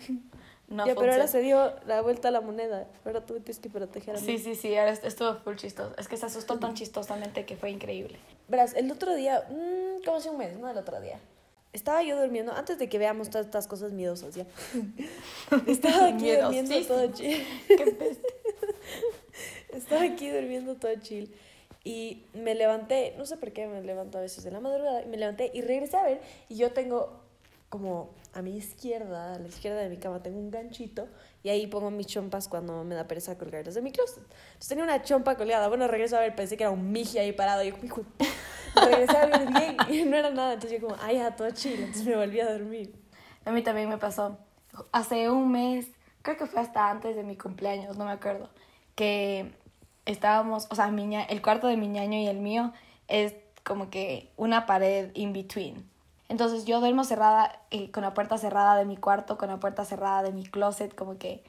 No 0.71 0.87
ya, 0.87 0.95
pero 0.95 1.11
ahora 1.11 1.27
se 1.27 1.41
dio 1.41 1.75
la 1.85 2.01
vuelta 2.01 2.29
a 2.29 2.31
la 2.31 2.41
moneda. 2.41 2.87
Ahora 3.05 3.27
tú 3.27 3.35
tienes 3.41 3.59
que 3.59 3.69
proteger 3.69 4.17
a 4.17 4.21
mí. 4.21 4.25
Sí, 4.25 4.39
sí, 4.39 4.55
sí, 4.55 4.77
ahora 4.77 4.93
estuvo 4.93 5.35
full 5.35 5.57
chistoso. 5.57 5.93
Es 5.99 6.07
que 6.07 6.17
se 6.17 6.27
asustó 6.27 6.61
tan 6.61 6.75
chistosamente 6.75 7.45
que 7.45 7.57
fue 7.57 7.71
increíble. 7.71 8.21
Verás, 8.51 8.75
el 8.75 8.91
otro 8.91 9.15
día, 9.15 9.45
mmm, 9.49 10.03
como 10.05 10.17
hace 10.17 10.29
un 10.29 10.37
mes, 10.37 10.59
no 10.59 10.69
el 10.69 10.77
otro 10.77 11.01
día. 11.01 11.21
Estaba 11.73 12.03
yo 12.03 12.21
durmiendo, 12.21 12.53
antes 12.53 12.79
de 12.81 12.89
que 12.89 12.99
veamos 12.99 13.31
todas 13.31 13.47
estas 13.47 13.69
cosas 13.69 13.93
miedosas, 13.93 14.35
ya. 14.35 14.45
Estaba 15.69 16.09
aquí 16.09 16.33
durmiendo 16.33 16.85
todo. 16.85 17.13
Qué. 17.17 17.47
Estaba 17.69 18.11
estaba 19.73 20.03
aquí 20.03 20.31
durmiendo 20.31 20.75
todo 20.75 20.93
chill. 20.97 21.33
Y 21.85 22.25
me 22.35 22.57
levanté, 22.57 23.15
no 23.17 23.25
sé 23.25 23.37
por 23.37 23.53
qué 23.53 23.69
me 23.69 23.81
levanto 23.83 24.19
a 24.19 24.21
veces 24.21 24.43
de 24.43 24.51
la 24.51 24.59
madrugada, 24.59 25.03
y 25.03 25.07
me 25.07 25.17
levanté 25.17 25.53
y 25.55 25.61
regresé 25.61 25.97
a 25.97 26.03
ver. 26.03 26.21
Y 26.49 26.57
yo 26.57 26.73
tengo 26.73 27.23
como 27.71 28.11
a 28.35 28.43
mi 28.43 28.57
izquierda, 28.57 29.35
a 29.35 29.39
la 29.39 29.49
izquierda 29.49 29.79
de 29.79 29.89
mi 29.89 29.97
cama, 29.97 30.23
tengo 30.23 30.39
un 30.39 30.51
ganchito. 30.51 31.09
Y 31.43 31.49
ahí 31.49 31.67
pongo 31.69 31.91
mis 31.91 32.07
chompas 32.07 32.49
cuando 32.49 32.85
me 32.85 32.95
da 32.95 33.07
pereza 33.07 33.39
colgarlas 33.39 33.75
de 33.75 33.81
mi 33.81 33.93
closet. 33.93 34.19
Entonces 34.19 34.69
tenía 34.69 34.85
una 34.85 35.03
chompa 35.03 35.37
colgada. 35.37 35.69
Bueno, 35.69 35.89
regreso 35.89 36.17
a 36.17 36.21
ver, 36.21 36.35
pensé 36.35 36.57
que 36.57 36.65
era 36.65 36.71
un 36.71 36.93
miji 36.93 37.19
ahí 37.19 37.33
parado. 37.33 37.63
Y 37.63 37.71
yo, 37.71 37.77
hijo, 37.83 38.03
regresé 38.75 39.17
a 39.17 39.27
ver 39.27 39.51
bien 39.53 39.77
y 39.89 40.03
no 40.05 40.17
era 40.17 40.31
nada. 40.31 40.55
Entonces 40.55 40.79
yo 40.79 40.87
como, 40.87 41.01
ay, 41.01 41.17
ya, 41.17 41.35
todo 41.35 41.51
chill. 41.53 41.81
Entonces 41.81 42.05
me 42.05 42.17
volví 42.17 42.41
a 42.41 42.53
dormir. 42.53 42.93
A 43.45 43.53
mí 43.53 43.63
también 43.63 43.89
me 43.89 43.99
pasó. 43.99 44.37
Hace 44.93 45.31
un 45.31 45.51
mes, 45.51 45.87
creo 46.23 46.37
que 46.37 46.47
fue 46.47 46.61
hasta 46.61 46.91
antes 46.91 47.17
de 47.17 47.23
mi 47.23 47.37
cumpleaños, 47.37 47.97
no 47.97 48.05
me 48.05 48.13
acuerdo, 48.13 48.51
que 48.95 49.53
estábamos, 50.07 50.69
o 50.71 50.75
sea, 50.75 50.89
mi 50.91 51.17
el 51.17 51.43
cuarto 51.43 51.67
de 51.67 51.77
mi 51.77 51.89
ñaño 51.89 52.19
y 52.19 52.27
el 52.27 52.39
mío 52.39 52.73
es 53.09 53.35
como 53.65 53.91
que 53.91 54.31
una 54.37 54.67
pared 54.67 55.11
in 55.15 55.33
between. 55.33 55.90
Entonces 56.31 56.65
yo 56.65 56.81
duermo 56.81 57.05
cerrada, 57.05 57.61
eh, 57.71 57.91
con 57.91 58.03
la 58.05 58.15
puerta 58.15 58.39
cerrada 58.39 58.77
de 58.77 58.87
mi 58.87 58.97
cuarto, 58.97 59.37
con 59.37 59.49
la 59.49 59.59
puerta 59.59 59.85
cerrada 59.85 60.23
de 60.23 60.33
mi 60.33 60.45
closet, 60.45 60.95
como 60.95 61.19
que 61.19 61.43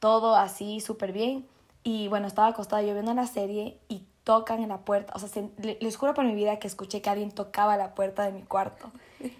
todo 0.00 0.34
así 0.36 0.80
súper 0.80 1.12
bien. 1.12 1.46
Y 1.84 2.08
bueno, 2.08 2.26
estaba 2.26 2.48
acostada 2.48 2.82
yo 2.82 2.92
viendo 2.92 3.14
la 3.14 3.26
serie 3.26 3.78
y 3.88 4.04
tocan 4.24 4.62
en 4.62 4.68
la 4.68 4.78
puerta. 4.78 5.12
O 5.14 5.18
sea, 5.18 5.28
se- 5.28 5.48
le- 5.58 5.78
les 5.80 5.96
juro 5.96 6.12
por 6.12 6.24
mi 6.24 6.34
vida 6.34 6.58
que 6.58 6.66
escuché 6.66 7.00
que 7.00 7.08
alguien 7.08 7.30
tocaba 7.30 7.76
la 7.76 7.94
puerta 7.94 8.24
de 8.24 8.32
mi 8.32 8.42
cuarto. 8.42 8.90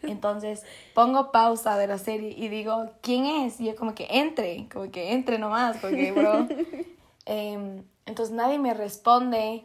Entonces 0.04 0.64
pongo 0.94 1.32
pausa 1.32 1.76
de 1.76 1.86
la 1.88 1.98
serie 1.98 2.32
y 2.36 2.48
digo, 2.48 2.90
¿quién 3.02 3.26
es? 3.26 3.60
Y 3.60 3.66
yo 3.66 3.76
como 3.76 3.94
que 3.94 4.06
entre, 4.08 4.68
como 4.72 4.90
que 4.90 5.12
entre 5.12 5.38
nomás, 5.38 5.76
porque 5.78 6.12
bro. 6.12 6.46
Em, 7.26 7.84
entonces 8.06 8.34
nadie 8.34 8.58
me 8.58 8.72
responde 8.74 9.64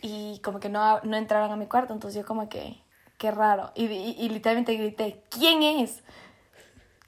y 0.00 0.40
como 0.44 0.60
que 0.60 0.68
no, 0.68 1.00
no 1.02 1.16
entraron 1.16 1.50
a 1.50 1.56
mi 1.56 1.66
cuarto. 1.66 1.92
Entonces 1.92 2.20
yo 2.20 2.26
como 2.26 2.48
que, 2.48 2.76
qué 3.22 3.30
raro. 3.30 3.70
Y, 3.76 3.86
literalmente 4.28 4.74
grité, 4.74 5.22
¿quién 5.30 5.62
es? 5.62 6.02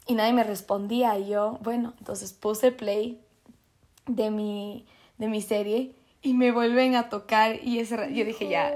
Y 0.06 0.14
nadie 0.14 0.33
me 0.33 0.44
respondía 0.44 1.18
y 1.18 1.28
yo, 1.28 1.59
bueno, 1.61 1.92
entonces 1.99 2.33
puse 2.33 2.71
play 2.71 3.21
de 4.06 4.30
mi, 4.30 4.87
de 5.18 5.26
mi 5.26 5.42
serie 5.42 5.97
y 6.23 6.35
me 6.35 6.52
vuelven 6.52 6.94
a 6.94 7.09
tocar 7.09 7.59
y 7.64 7.80
ese, 7.80 8.14
yo 8.14 8.25
dije 8.25 8.49
ya, 8.49 8.73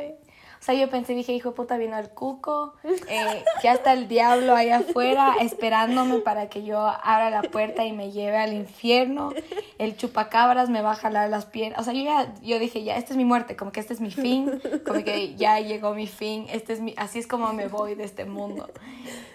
o 0.61 0.65
sea, 0.65 0.75
yo 0.75 0.91
pensé, 0.91 1.15
dije, 1.15 1.33
hijo 1.33 1.50
de 1.50 1.55
puta, 1.55 1.77
vino 1.79 1.97
el 1.97 2.11
cuco, 2.11 2.75
eh, 3.09 3.45
ya 3.62 3.73
está 3.73 3.93
el 3.93 4.09
diablo 4.09 4.55
ahí 4.55 4.71
afuera 4.71 5.37
esperándome 5.41 6.19
para 6.19 6.49
que 6.49 6.65
yo 6.65 6.79
abra 6.79 7.31
la 7.31 7.43
puerta 7.43 7.85
y 7.85 7.93
me 7.93 8.11
lleve 8.11 8.37
al 8.37 8.53
infierno, 8.53 9.33
el 9.79 9.97
chupacabras 9.97 10.69
me 10.69 10.83
va 10.83 10.93
a 10.93 10.97
jalar 10.97 11.31
las 11.31 11.47
piernas, 11.47 11.81
o 11.81 11.85
sea, 11.85 11.93
yo 11.93 12.03
ya, 12.03 12.35
yo 12.43 12.59
dije, 12.59 12.83
ya, 12.83 12.97
esta 12.97 13.12
es 13.12 13.17
mi 13.17 13.25
muerte, 13.25 13.57
como 13.57 13.71
que 13.71 13.81
este 13.81 13.95
es 13.95 14.00
mi 14.00 14.11
fin, 14.11 14.61
como 14.87 15.05
que 15.05 15.37
ya 15.37 15.61
llegó 15.61 15.95
mi 15.95 16.07
fin, 16.07 16.47
este 16.50 16.73
es 16.73 16.81
mi, 16.81 16.95
así 16.97 17.19
es 17.19 17.27
como 17.27 17.53
me 17.53 17.69
voy 17.69 17.95
de 17.95 18.05
este 18.05 18.25
mundo. 18.25 18.69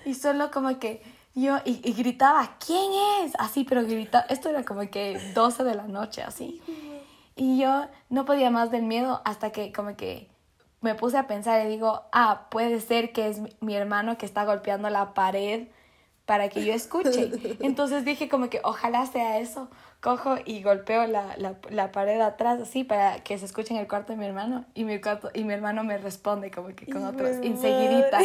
Y 0.06 0.16
solo 0.16 0.52
como 0.52 0.78
que 0.80 1.02
yo, 1.36 1.58
y, 1.66 1.82
y 1.84 1.94
gritaba, 1.94 2.58
¿quién 2.64 2.92
es? 3.24 3.34
Así, 3.40 3.64
pero 3.64 3.84
gritaba, 3.84 4.26
esto 4.30 4.50
era 4.50 4.64
como 4.64 4.90
que 4.90 5.20
12 5.34 5.64
de 5.64 5.76
la 5.76 5.88
noche, 5.88 6.22
así. 6.22 6.62
Y 7.36 7.58
yo 7.60 7.88
no 8.10 8.26
podía 8.26 8.52
más 8.52 8.70
del 8.70 8.84
miedo 8.84 9.22
hasta 9.26 9.52
que 9.52 9.72
como 9.72 9.96
que 9.96 10.30
me 10.84 10.96
puse 10.96 11.18
a 11.18 11.28
pensar 11.28 11.66
y 11.66 11.70
digo, 11.70 12.04
ah, 12.12 12.48
puede 12.52 12.80
ser 12.82 13.12
que 13.14 13.28
es 13.28 13.40
mi, 13.62 13.76
hermano 13.76 14.18
que 14.18 14.26
está 14.26 14.46
golpeando 14.46 14.90
la 14.90 15.14
pared 15.14 15.68
para 16.26 16.50
que 16.50 16.66
yo 16.66 16.74
escuche. 16.74 17.32
Entonces 17.62 18.06
dije 18.06 18.30
como 18.30 18.50
que 18.50 18.60
ojalá 18.64 19.06
sea 19.06 19.40
eso. 19.40 19.70
Cojo 20.02 20.36
y 20.44 20.62
golpeo 20.62 21.08
la, 21.08 21.36
la, 21.38 21.56
la 21.70 21.94
pared 21.94 22.20
atrás 22.20 22.60
así 22.60 22.84
para 22.84 23.24
que 23.24 23.38
se 23.38 23.46
escuche 23.46 23.74
en 23.74 23.80
el 23.80 23.88
cuarto 23.88 24.12
de 24.12 24.20
mi 24.20 24.26
hermano 24.26 24.66
y 24.74 24.84
mi, 24.84 25.00
cuarto, 25.00 25.32
y 25.34 25.46
mi 25.46 25.54
hermano 25.54 25.86
me 25.86 25.98
responde 25.98 26.52
como 26.52 26.68
que 26.76 26.86
con 26.86 27.06
otros 27.06 27.38
enseguidita. 27.42 28.20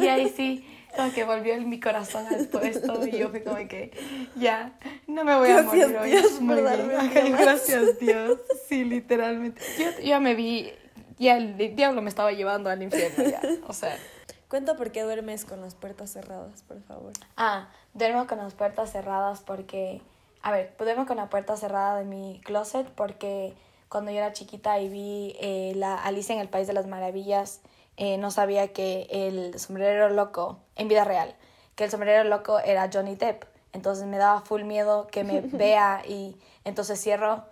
Y 0.00 0.08
ahí 0.08 0.32
sí, 0.34 0.66
como 0.96 1.12
que 1.12 1.24
volvió 1.24 1.60
mi 1.60 1.80
corazón 1.80 2.26
al 2.26 2.46
puesto 2.46 3.06
y 3.06 3.18
yo 3.18 3.28
fui 3.28 3.42
como 3.42 3.56
que 3.68 3.90
ya, 4.36 4.72
no 5.06 5.22
me 5.24 5.36
voy 5.36 5.50
a 5.50 5.62
Gracias, 5.62 5.90
morir 5.90 5.98
hoy. 5.98 6.10
Dios, 6.10 6.32
por 6.32 6.40
Muy 6.40 7.08
bien. 7.08 7.36
Gracias 7.38 7.98
Dios, 7.98 8.38
sí, 8.66 8.84
literalmente. 8.84 9.60
Yo 9.78 10.02
yo 10.02 10.20
me 10.20 10.34
vi, 10.34 10.72
ya 11.18 11.36
el 11.36 11.56
diablo 11.76 12.02
me 12.02 12.08
estaba 12.08 12.32
llevando 12.32 12.70
al 12.70 12.82
infierno 12.82 13.24
ya, 13.24 13.40
o 13.66 13.72
sea. 13.72 13.96
Cuenta 14.48 14.76
por 14.76 14.92
qué 14.92 15.02
duermes 15.02 15.44
con 15.44 15.60
las 15.60 15.74
puertas 15.74 16.10
cerradas, 16.10 16.62
por 16.62 16.80
favor. 16.82 17.12
Ah, 17.36 17.68
duermo 17.92 18.26
con 18.26 18.38
las 18.38 18.54
puertas 18.54 18.90
cerradas 18.92 19.42
porque, 19.42 20.00
a 20.42 20.50
ver, 20.52 20.74
duermo 20.78 21.04
con 21.06 21.18
la 21.18 21.28
puerta 21.28 21.54
cerrada 21.58 21.98
de 21.98 22.04
mi 22.06 22.40
closet 22.44 22.86
porque 22.88 23.54
cuando 23.90 24.10
yo 24.10 24.16
era 24.18 24.32
chiquita 24.32 24.78
y 24.80 24.88
vi 24.88 25.36
eh, 25.40 25.72
la 25.76 25.96
Alicia 25.96 26.34
en 26.34 26.40
el 26.40 26.48
País 26.48 26.66
de 26.66 26.72
las 26.72 26.86
Maravillas, 26.86 27.60
eh, 27.98 28.16
no 28.16 28.30
sabía 28.30 28.72
que 28.72 29.06
el 29.10 29.58
sombrero 29.58 30.08
loco, 30.08 30.60
en 30.76 30.88
vida 30.88 31.04
real, 31.04 31.34
que 31.74 31.84
el 31.84 31.90
sombrero 31.90 32.24
loco 32.24 32.58
era 32.58 32.88
Johnny 32.90 33.16
Depp. 33.16 33.44
Entonces 33.74 34.06
me 34.06 34.16
daba 34.16 34.40
full 34.40 34.62
miedo 34.64 35.08
que 35.08 35.24
me 35.24 35.40
vea 35.52 36.02
y 36.08 36.36
entonces 36.64 36.98
cierro 36.98 37.44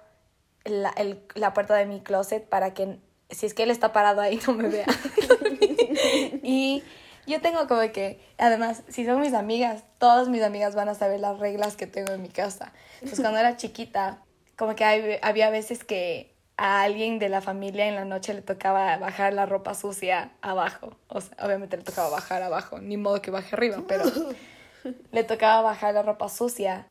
la, 0.65 0.91
el- 0.97 1.23
la 1.35 1.53
puerta 1.53 1.75
de 1.75 1.85
mi 1.85 2.01
closet 2.01 2.49
para 2.49 2.73
que 2.73 2.99
si 3.31 3.47
es 3.47 3.55
que 3.55 3.63
él 3.65 3.71
está 3.71 3.93
parado 3.93 4.21
ahí 4.21 4.41
no 4.47 4.55
me 4.55 4.69
vea. 4.69 4.87
y 6.43 6.83
yo 7.27 7.41
tengo 7.41 7.67
como 7.67 7.81
que, 7.93 8.21
además, 8.39 8.83
si 8.89 9.05
son 9.05 9.21
mis 9.21 9.35
amigas, 9.35 9.85
todas 9.99 10.29
mis 10.29 10.43
amigas 10.43 10.75
van 10.75 10.89
a 10.89 10.95
saber 10.95 11.21
las 11.21 11.39
reglas 11.39 11.77
que 11.77 11.87
tengo 11.87 12.13
en 12.13 12.23
mi 12.23 12.29
casa. 12.29 12.73
Entonces 12.95 13.21
cuando 13.21 13.39
era 13.41 13.57
chiquita, 13.57 14.23
como 14.57 14.75
que 14.75 14.85
hay- 14.85 15.19
había 15.23 15.51
veces 15.51 15.85
que 15.85 16.35
a 16.57 16.83
alguien 16.83 17.19
de 17.19 17.29
la 17.29 17.43
familia 17.43 17.87
en 17.87 17.97
la 17.97 18.05
noche 18.05 18.33
le 18.33 18.41
tocaba 18.43 18.97
bajar 18.97 19.35
la 19.35 19.45
ropa 19.45 19.75
sucia 19.75 20.33
abajo. 20.41 20.97
O 21.09 21.21
sea, 21.21 21.37
obviamente 21.45 21.77
le 21.77 21.83
tocaba 21.83 22.09
bajar 22.09 22.43
abajo, 22.43 22.79
ni 22.79 22.97
modo 22.97 23.21
que 23.21 23.31
baje 23.31 23.55
arriba, 23.55 23.83
pero 23.87 24.05
le 25.13 25.25
tocaba 25.25 25.61
bajar 25.63 25.95
la 25.95 26.03
ropa 26.03 26.29
sucia. 26.29 26.89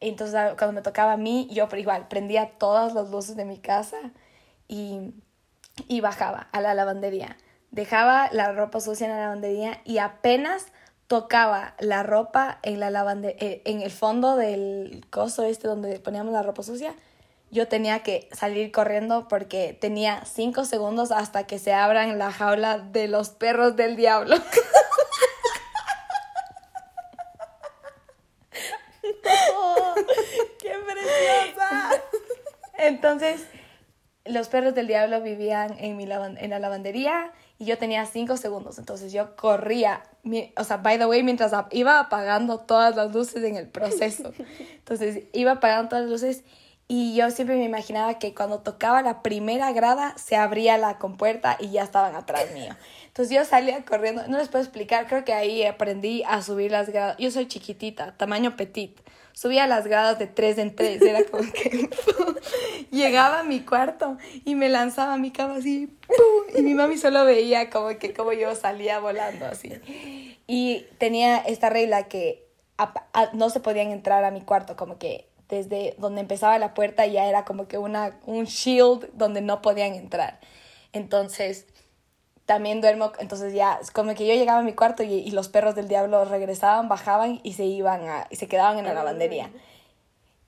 Y 0.00 0.08
entonces 0.10 0.38
cuando 0.58 0.72
me 0.72 0.82
tocaba 0.82 1.12
a 1.12 1.16
mí, 1.16 1.48
yo 1.50 1.68
igual 1.76 2.08
prendía 2.08 2.50
todas 2.58 2.92
las 2.92 3.10
luces 3.10 3.36
de 3.36 3.46
mi 3.46 3.58
casa 3.58 3.96
y, 4.68 5.14
y 5.88 6.00
bajaba 6.00 6.48
a 6.52 6.60
la 6.60 6.74
lavandería. 6.74 7.36
Dejaba 7.70 8.28
la 8.32 8.52
ropa 8.52 8.80
sucia 8.80 9.06
en 9.06 9.12
la 9.12 9.20
lavandería 9.20 9.80
y 9.84 9.98
apenas 9.98 10.66
tocaba 11.06 11.74
la 11.78 12.02
ropa 12.02 12.58
en, 12.62 12.80
la 12.80 12.90
lavande 12.90 13.36
eh, 13.38 13.62
en 13.64 13.80
el 13.82 13.90
fondo 13.90 14.36
del 14.36 15.06
coso 15.10 15.44
este 15.44 15.68
donde 15.68 16.00
poníamos 16.00 16.32
la 16.32 16.42
ropa 16.42 16.62
sucia, 16.62 16.94
yo 17.50 17.68
tenía 17.68 18.02
que 18.02 18.28
salir 18.32 18.72
corriendo 18.72 19.28
porque 19.28 19.76
tenía 19.80 20.24
cinco 20.24 20.64
segundos 20.64 21.12
hasta 21.12 21.46
que 21.46 21.60
se 21.60 21.72
abran 21.72 22.18
la 22.18 22.32
jaula 22.32 22.78
de 22.78 23.06
los 23.06 23.28
perros 23.30 23.76
del 23.76 23.94
diablo. 23.94 24.36
¡Oh, 29.54 29.94
¡Qué 30.58 30.74
preciosa! 30.86 32.02
Entonces, 32.78 33.42
los 34.28 34.48
perros 34.48 34.74
del 34.74 34.86
diablo 34.86 35.20
vivían 35.20 35.74
en, 35.78 35.96
mi 35.96 36.04
en 36.04 36.50
la 36.50 36.58
lavandería 36.58 37.32
y 37.58 37.64
yo 37.64 37.78
tenía 37.78 38.04
cinco 38.06 38.36
segundos. 38.36 38.78
Entonces 38.78 39.12
yo 39.12 39.34
corría, 39.36 40.02
mi- 40.22 40.52
o 40.56 40.64
sea, 40.64 40.78
by 40.78 40.98
the 40.98 41.06
way, 41.06 41.22
mientras 41.22 41.52
iba 41.70 41.98
apagando 42.00 42.58
todas 42.58 42.96
las 42.96 43.12
luces 43.14 43.42
en 43.44 43.56
el 43.56 43.68
proceso. 43.68 44.32
Entonces 44.78 45.24
iba 45.32 45.52
apagando 45.52 45.88
todas 45.90 46.04
las 46.04 46.10
luces 46.12 46.44
y 46.88 47.16
yo 47.16 47.30
siempre 47.32 47.56
me 47.56 47.64
imaginaba 47.64 48.18
que 48.20 48.32
cuando 48.34 48.60
tocaba 48.60 49.02
la 49.02 49.22
primera 49.22 49.72
grada 49.72 50.14
se 50.16 50.36
abría 50.36 50.78
la 50.78 50.98
compuerta 50.98 51.56
y 51.58 51.70
ya 51.70 51.82
estaban 51.82 52.14
atrás 52.14 52.52
mío. 52.52 52.76
Entonces 53.08 53.34
yo 53.34 53.44
salía 53.44 53.84
corriendo, 53.84 54.28
no 54.28 54.38
les 54.38 54.48
puedo 54.48 54.62
explicar, 54.62 55.06
creo 55.08 55.24
que 55.24 55.32
ahí 55.32 55.64
aprendí 55.64 56.22
a 56.24 56.42
subir 56.42 56.70
las 56.70 56.88
gradas. 56.90 57.16
Yo 57.18 57.30
soy 57.30 57.48
chiquitita, 57.48 58.16
tamaño 58.16 58.56
petit. 58.56 59.00
Subía 59.36 59.66
las 59.66 59.86
gradas 59.86 60.18
de 60.18 60.26
tres 60.26 60.56
en 60.56 60.74
tres, 60.74 61.02
era 61.02 61.22
como 61.24 61.42
que 61.52 61.90
llegaba 62.90 63.40
a 63.40 63.42
mi 63.42 63.60
cuarto 63.60 64.16
y 64.46 64.54
me 64.54 64.70
lanzaba 64.70 65.12
a 65.12 65.18
mi 65.18 65.30
cama 65.30 65.56
así, 65.56 65.94
y 66.56 66.62
mi 66.62 66.72
mami 66.72 66.96
solo 66.96 67.22
veía 67.26 67.68
como 67.68 67.88
que 67.98 68.14
como 68.14 68.32
yo 68.32 68.54
salía 68.54 68.98
volando 68.98 69.44
así. 69.44 69.74
Y 70.46 70.86
tenía 70.96 71.36
esta 71.36 71.68
regla 71.68 72.04
que 72.04 72.48
no 73.34 73.50
se 73.50 73.60
podían 73.60 73.90
entrar 73.90 74.24
a 74.24 74.30
mi 74.30 74.40
cuarto, 74.40 74.74
como 74.74 74.96
que 74.96 75.28
desde 75.50 75.94
donde 75.98 76.22
empezaba 76.22 76.58
la 76.58 76.72
puerta 76.72 77.04
ya 77.04 77.26
era 77.26 77.44
como 77.44 77.68
que 77.68 77.76
una, 77.76 78.18
un 78.24 78.46
shield 78.46 79.10
donde 79.12 79.42
no 79.42 79.60
podían 79.60 79.92
entrar. 79.92 80.40
Entonces, 80.94 81.66
también 82.46 82.80
duermo, 82.80 83.12
entonces 83.18 83.52
ya, 83.52 83.78
como 83.92 84.14
que 84.14 84.26
yo 84.26 84.34
llegaba 84.34 84.60
a 84.60 84.62
mi 84.62 84.72
cuarto 84.72 85.02
y, 85.02 85.12
y 85.12 85.30
los 85.32 85.48
perros 85.48 85.74
del 85.74 85.88
diablo 85.88 86.24
regresaban, 86.24 86.88
bajaban 86.88 87.40
y 87.42 87.52
se 87.54 87.64
iban 87.64 88.08
a, 88.08 88.26
y 88.30 88.36
se 88.36 88.46
quedaban 88.48 88.78
en 88.78 88.84
la 88.84 88.94
lavandería. 88.94 89.50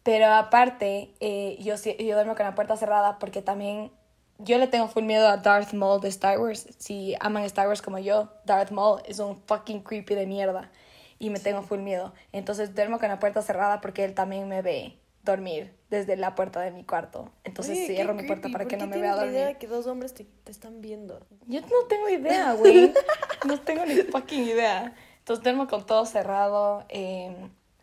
Pero 0.02 0.26
aparte, 0.32 1.10
eh, 1.20 1.56
yo, 1.60 1.76
sí- 1.76 1.96
yo 1.98 2.14
duermo 2.14 2.34
con 2.34 2.46
la 2.46 2.54
puerta 2.54 2.76
cerrada 2.76 3.18
porque 3.18 3.42
también 3.42 3.90
yo 4.38 4.56
le 4.58 4.68
tengo 4.68 4.88
full 4.88 5.02
miedo 5.02 5.28
a 5.28 5.36
Darth 5.38 5.72
Maul 5.74 6.00
de 6.00 6.08
Star 6.08 6.38
Wars. 6.38 6.68
Si 6.78 7.14
aman 7.20 7.42
Star 7.44 7.66
Wars 7.68 7.82
como 7.82 7.98
yo, 7.98 8.28
Darth 8.44 8.70
Maul 8.70 9.02
es 9.06 9.18
un 9.18 9.36
fucking 9.46 9.82
creepy 9.82 10.14
de 10.14 10.26
mierda 10.26 10.70
y 11.18 11.30
me 11.30 11.40
tengo 11.40 11.62
full 11.62 11.80
miedo. 11.80 12.14
Entonces 12.32 12.74
duermo 12.74 12.98
con 13.00 13.08
la 13.08 13.18
puerta 13.18 13.42
cerrada 13.42 13.80
porque 13.80 14.04
él 14.04 14.14
también 14.14 14.48
me 14.48 14.62
ve 14.62 14.96
dormir 15.24 15.74
desde 15.90 16.16
la 16.16 16.34
puerta 16.34 16.60
de 16.60 16.70
mi 16.70 16.84
cuarto. 16.84 17.30
Entonces 17.44 17.76
Oye, 17.78 17.86
cierro 17.86 18.14
mi 18.14 18.24
puerta 18.24 18.42
creepy. 18.42 18.52
para 18.52 18.64
¿Por 18.64 18.70
que 18.70 18.76
no 18.76 18.86
me 18.86 18.96
vea 18.98 19.12
idea 19.14 19.16
dormir. 19.24 19.44
de 19.46 19.58
que 19.58 19.66
dos 19.66 19.86
hombres 19.86 20.12
te, 20.14 20.24
te 20.24 20.50
están 20.52 20.80
viendo? 20.80 21.20
Yo 21.46 21.60
no 21.62 21.86
tengo 21.88 22.08
idea, 22.08 22.52
güey. 22.54 22.92
No 23.46 23.60
tengo 23.60 23.86
ni 23.86 23.94
fucking 23.96 24.44
idea. 24.44 24.94
Entonces 25.20 25.42
duermo 25.44 25.66
con 25.68 25.86
todo 25.86 26.04
cerrado. 26.06 26.84
eh, 26.88 27.34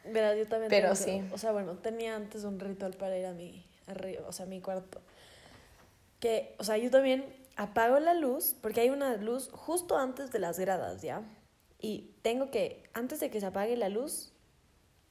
Verás, 0.05 0.37
yo 0.37 0.45
también 0.47 0.69
Pero 0.69 0.89
tengo- 0.93 0.95
sí. 0.95 1.23
O 1.33 1.37
sea, 1.37 1.51
bueno, 1.51 1.73
tenía 1.77 2.15
antes 2.15 2.43
un 2.43 2.59
ritual 2.59 2.93
para 2.93 3.17
ir 3.17 3.25
a 3.25 3.31
mi, 3.33 3.65
arriba, 3.87 4.23
o 4.27 4.31
sea, 4.33 4.45
a 4.45 4.49
mi 4.49 4.61
cuarto. 4.61 5.01
Que, 6.19 6.55
o 6.59 6.63
sea, 6.63 6.77
yo 6.77 6.91
también 6.91 7.25
apago 7.55 7.99
la 7.99 8.13
luz, 8.13 8.55
porque 8.61 8.81
hay 8.81 8.89
una 8.89 9.15
luz 9.15 9.49
justo 9.51 9.97
antes 9.97 10.31
de 10.31 10.39
las 10.39 10.59
gradas, 10.59 11.01
¿ya? 11.01 11.21
Y 11.79 12.11
tengo 12.21 12.51
que, 12.51 12.83
antes 12.93 13.19
de 13.19 13.29
que 13.29 13.39
se 13.39 13.45
apague 13.47 13.75
la 13.77 13.89
luz, 13.89 14.33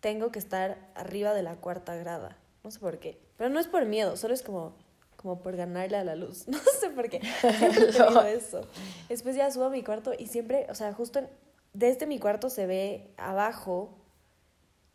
tengo 0.01 0.31
que 0.31 0.39
estar 0.39 0.77
arriba 0.95 1.33
de 1.35 1.43
la 1.43 1.57
cuarta 1.57 1.95
grada. 1.97 2.37
No 2.65 2.71
sé 2.71 2.81
por 2.81 2.99
qué. 2.99 3.21
Pero 3.37 3.51
no 3.51 3.61
es 3.61 3.67
por 3.69 3.85
miedo, 3.85 4.17
solo 4.17 4.35
es 4.35 4.43
como, 4.43 4.75
como 5.17 5.41
por 5.43 5.55
ganarle 5.57 5.97
a 5.99 6.05
la 6.05 6.17
luz. 6.17 6.45
No 6.49 6.59
sé 6.81 6.91
por 6.91 7.09
qué. 7.11 7.21
Siempre 7.41 7.85
he 7.85 7.93
tenido 7.93 8.23
eso. 8.23 8.67
Después 9.09 9.37
ya 9.37 9.51
subo 9.51 9.65
a 9.65 9.71
mi 9.71 9.83
cuarto 9.83 10.13
y 10.19 10.27
siempre, 10.27 10.67
o 10.71 10.75
sea, 10.75 10.93
justo 10.93 11.19
en- 11.21 11.29
desde 11.75 12.07
mi 12.07 12.19
cuarto 12.19 12.51
se 12.51 12.67
ve 12.67 13.11
abajo 13.17 13.91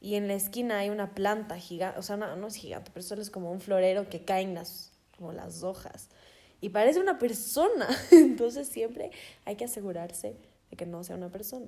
y 0.01 0.15
en 0.15 0.27
la 0.27 0.33
esquina 0.33 0.79
hay 0.79 0.89
una 0.89 1.13
planta 1.13 1.57
gigante, 1.57 1.99
o 1.99 2.01
sea, 2.01 2.15
no, 2.17 2.35
no 2.37 2.47
es 2.47 2.55
gigante, 2.55 2.89
pero 2.93 3.03
solo 3.03 3.21
es 3.21 3.29
como 3.29 3.51
un 3.51 3.59
florero 3.59 4.07
que 4.09 4.23
caen 4.23 4.55
las, 4.55 4.91
como 5.17 5.33
las 5.33 5.61
hojas. 5.63 6.09
Y 6.61 6.69
parece 6.69 6.99
una 6.99 7.19
persona. 7.19 7.87
Entonces 8.11 8.67
siempre 8.67 9.11
hay 9.45 9.55
que 9.57 9.65
asegurarse 9.65 10.35
de 10.71 10.77
que 10.77 10.85
no 10.85 11.03
sea 11.03 11.15
una 11.17 11.29
persona. 11.29 11.67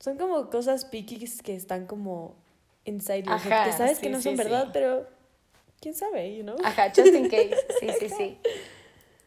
Son 0.00 0.16
como 0.16 0.48
cosas 0.50 0.84
piquis 0.84 1.42
que 1.42 1.54
están 1.56 1.86
como 1.86 2.36
inside 2.84 3.24
your 3.24 3.34
head, 3.34 3.52
Ajá, 3.52 3.64
que 3.64 3.72
sabes 3.76 3.98
que 3.98 4.08
no 4.08 4.18
sí, 4.18 4.24
son 4.24 4.36
verdad, 4.36 4.64
sí. 4.66 4.70
pero 4.72 5.06
quién 5.80 5.94
sabe, 5.94 6.36
you 6.36 6.42
know? 6.42 6.56
Ajá, 6.64 6.88
just 6.94 7.14
in 7.14 7.28
case. 7.28 7.56
Sí, 7.80 7.88
sí, 8.00 8.08
sí. 8.08 8.38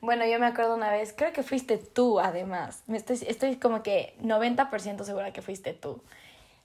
Bueno, 0.02 0.26
yo 0.26 0.40
me 0.40 0.48
acuerdo 0.48 0.76
una 0.76 0.92
vez, 0.92 1.14
creo 1.16 1.32
que 1.32 1.44
fuiste 1.44 1.78
tú 1.78 2.20
además. 2.20 2.84
Me 2.88 2.98
estoy, 2.98 3.20
estoy 3.28 3.58
como 3.58 3.84
que 3.84 4.16
90% 4.22 5.04
segura 5.04 5.32
que 5.32 5.42
fuiste 5.42 5.74
tú. 5.74 6.02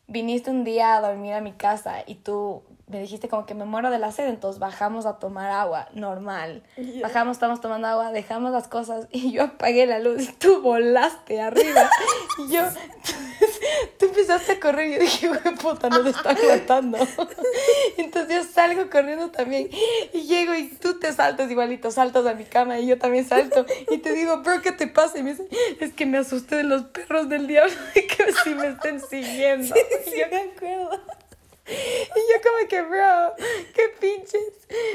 Viniste 0.08 0.50
un 0.50 0.64
día 0.64 0.96
a 0.96 1.00
dormir 1.00 1.34
a 1.34 1.40
mi 1.40 1.52
casa 1.52 2.02
y 2.06 2.14
tú 2.14 2.62
me 2.86 3.00
dijiste 3.00 3.28
como 3.28 3.44
que 3.44 3.54
me 3.54 3.64
muero 3.64 3.90
de 3.90 3.98
la 3.98 4.12
sed, 4.12 4.28
entonces 4.28 4.60
bajamos 4.60 5.04
a 5.06 5.18
tomar 5.18 5.50
agua, 5.50 5.88
normal. 5.92 6.62
Bajamos, 7.02 7.36
estamos 7.36 7.60
tomando 7.60 7.88
agua, 7.88 8.12
dejamos 8.12 8.52
las 8.52 8.68
cosas 8.68 9.08
y 9.10 9.32
yo 9.32 9.42
apagué 9.42 9.86
la 9.86 9.98
luz 9.98 10.28
y 10.28 10.32
tú 10.32 10.62
volaste 10.62 11.40
arriba. 11.40 11.90
Y 12.38 12.52
yo, 12.52 12.62
tú 13.98 14.06
empezaste 14.06 14.52
a 14.52 14.60
correr 14.60 14.88
y 14.88 14.94
yo 14.94 15.00
dije, 15.00 15.28
güey, 15.28 15.54
puta, 15.56 15.88
nos 15.88 16.06
están 16.06 16.36
matando. 16.48 16.98
Entonces 17.96 18.36
yo 18.36 18.52
salgo 18.52 18.88
corriendo 18.90 19.30
también 19.30 19.68
y 20.12 20.22
llego 20.22 20.54
y 20.54 20.68
tú 20.68 20.98
te 20.98 21.12
saltas 21.12 21.50
igualito, 21.50 21.90
saltas 21.90 22.26
a 22.26 22.34
mi 22.34 22.44
cama 22.44 22.78
y 22.78 22.86
yo 22.86 22.98
también 22.98 23.26
salto 23.28 23.66
y 23.90 23.98
te 23.98 24.12
digo, 24.12 24.38
bro, 24.42 24.60
¿qué 24.62 24.72
te 24.72 24.86
pasa? 24.86 25.18
Y 25.18 25.22
me 25.22 25.30
dice, 25.30 25.48
es 25.80 25.92
que 25.92 26.06
me 26.06 26.18
asusté 26.18 26.56
de 26.56 26.64
los 26.64 26.82
perros 26.84 27.28
del 27.28 27.46
diablo 27.46 27.74
y 27.94 28.02
que 28.06 28.32
si 28.44 28.54
me 28.54 28.68
estén 28.68 29.00
siguiendo. 29.00 29.74
Sí, 29.74 29.80
Y 30.14 30.20
yo, 30.20 30.26
me 30.30 30.36
acuerdo. 30.36 31.00
y 31.68 32.32
yo 32.32 32.42
como 32.42 32.68
que, 32.68 32.82
bro, 32.82 33.32
qué 33.74 33.82
pinches. 34.00 34.40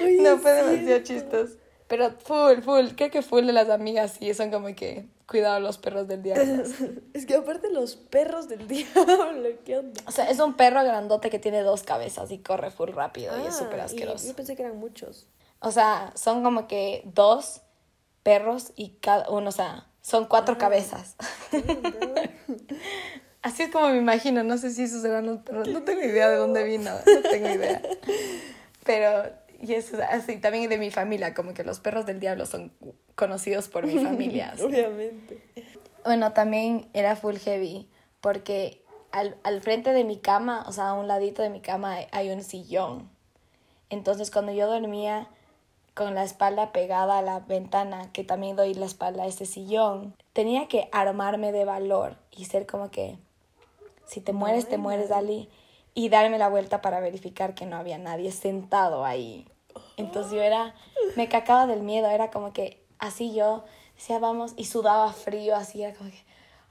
Oye, 0.04 0.18
no, 0.22 0.38
fue 0.38 0.52
demasiado 0.54 1.00
no. 1.00 1.04
chistoso. 1.04 1.61
Pero 1.92 2.10
full, 2.12 2.62
full, 2.62 2.96
creo 2.96 3.12
que 3.12 3.22
full 3.22 3.46
de 3.46 3.52
las 3.52 3.70
amigas 3.70 4.16
sí 4.18 4.34
son 4.34 4.50
como 4.50 4.74
que, 4.74 5.10
cuidado 5.28 5.60
los 5.60 5.78
perros 5.78 6.08
del 6.08 6.24
diablo. 6.24 6.64
Es 7.14 7.26
que 7.26 7.36
aparte 7.36 7.70
los 7.70 7.98
perros 7.98 8.48
del 8.48 8.66
diablo, 8.70 9.50
¿qué 9.66 9.78
onda? 9.80 10.02
O 10.08 10.12
sea, 10.12 10.30
es 10.30 10.40
un 10.40 10.54
perro 10.54 10.86
grandote 10.86 11.30
que 11.30 11.38
tiene 11.38 11.64
dos 11.64 11.84
cabezas 11.84 12.32
y 12.32 12.38
corre 12.38 12.72
full 12.72 12.92
rápido 12.92 13.38
y 13.38 13.42
es 13.46 13.56
Ah, 13.56 13.60
súper 13.60 13.82
asqueroso. 13.82 14.26
Yo 14.26 14.34
pensé 14.34 14.56
que 14.56 14.62
eran 14.62 14.78
muchos. 14.78 15.28
O 15.60 15.72
sea, 15.72 16.14
son 16.16 16.44
como 16.44 16.66
que 16.66 17.02
dos 17.14 17.60
perros 18.24 18.72
y 18.78 18.92
cada 19.02 19.30
uno, 19.30 19.50
o 19.50 19.52
sea, 19.52 19.88
son 20.02 20.28
cuatro 20.28 20.58
cabezas. 20.58 21.18
Así 23.42 23.64
es 23.64 23.70
como 23.70 23.90
me 23.90 23.98
imagino, 23.98 24.46
no 24.46 24.58
sé 24.58 24.70
si 24.70 24.84
esos 24.84 25.04
eran 25.04 25.26
los 25.26 25.40
perros, 25.40 25.68
no 25.68 25.84
tengo 25.84 26.04
idea 26.04 26.30
de 26.30 26.38
dónde 26.38 26.64
vino, 26.64 26.90
no 26.90 27.30
tengo 27.30 27.50
idea. 27.50 27.82
Pero, 28.86 29.30
y 29.68 29.74
eso 29.74 29.96
es 29.96 30.02
así, 30.02 30.38
también 30.38 30.70
de 30.70 30.78
mi 30.78 30.92
familia, 30.92 31.34
como 31.34 31.54
que 31.54 31.64
los 31.64 31.80
perros 31.80 32.06
del 32.06 32.20
diablo 32.20 32.46
son 32.46 32.72
conocidos 33.16 33.68
por 33.68 33.86
mi 33.86 34.04
familia. 34.04 34.54
Obviamente. 34.64 35.42
Bueno, 36.04 36.34
también 36.34 36.88
era 36.94 37.16
full 37.16 37.36
heavy, 37.38 37.88
porque 38.22 38.82
al, 39.12 39.38
al 39.44 39.62
frente 39.62 39.94
de 39.94 40.04
mi 40.04 40.18
cama, 40.18 40.64
o 40.68 40.72
sea, 40.72 40.90
a 40.90 40.94
un 40.94 41.08
ladito 41.08 41.42
de 41.42 41.50
mi 41.50 41.62
cama 41.62 41.94
hay, 41.94 42.08
hay 42.12 42.30
un 42.32 42.44
sillón. 42.44 43.10
Entonces, 43.90 44.32
cuando 44.32 44.52
yo 44.52 44.68
dormía 44.68 45.28
con 45.94 46.16
la 46.16 46.24
espalda 46.24 46.72
pegada 46.72 47.20
a 47.20 47.22
la 47.22 47.40
ventana, 47.42 48.12
que 48.14 48.24
también 48.24 48.56
doy 48.56 48.74
la 48.74 48.86
espalda 48.86 49.24
a 49.24 49.28
ese 49.28 49.46
sillón, 49.46 50.16
tenía 50.34 50.68
que 50.68 50.88
armarme 50.92 51.52
de 51.52 51.66
valor 51.66 52.16
y 52.32 52.46
ser 52.46 52.66
como 52.66 52.90
que, 52.90 53.18
si 54.08 54.22
te 54.22 54.34
mueres, 54.34 54.68
te 54.68 54.78
mueres, 54.78 55.10
Dali, 55.10 55.50
y 55.94 56.10
darme 56.10 56.38
la 56.38 56.48
vuelta 56.48 56.82
para 56.82 57.02
verificar 57.02 57.54
que 57.54 57.66
no 57.66 57.76
había 57.76 57.98
nadie 57.98 58.32
sentado 58.32 59.04
ahí. 59.04 59.46
Entonces 60.02 60.34
yo 60.34 60.42
era, 60.42 60.74
me 61.16 61.28
cacaba 61.30 61.68
del 61.68 61.82
miedo, 61.82 62.08
era 62.10 62.30
como 62.32 62.54
que 62.54 62.84
así 63.00 63.34
yo 63.34 63.64
decía, 63.96 64.20
vamos, 64.20 64.54
y 64.58 64.66
sudaba 64.66 65.12
frío, 65.14 65.56
así 65.56 65.82
era 65.84 65.96
como 65.96 66.10
que, 66.10 66.24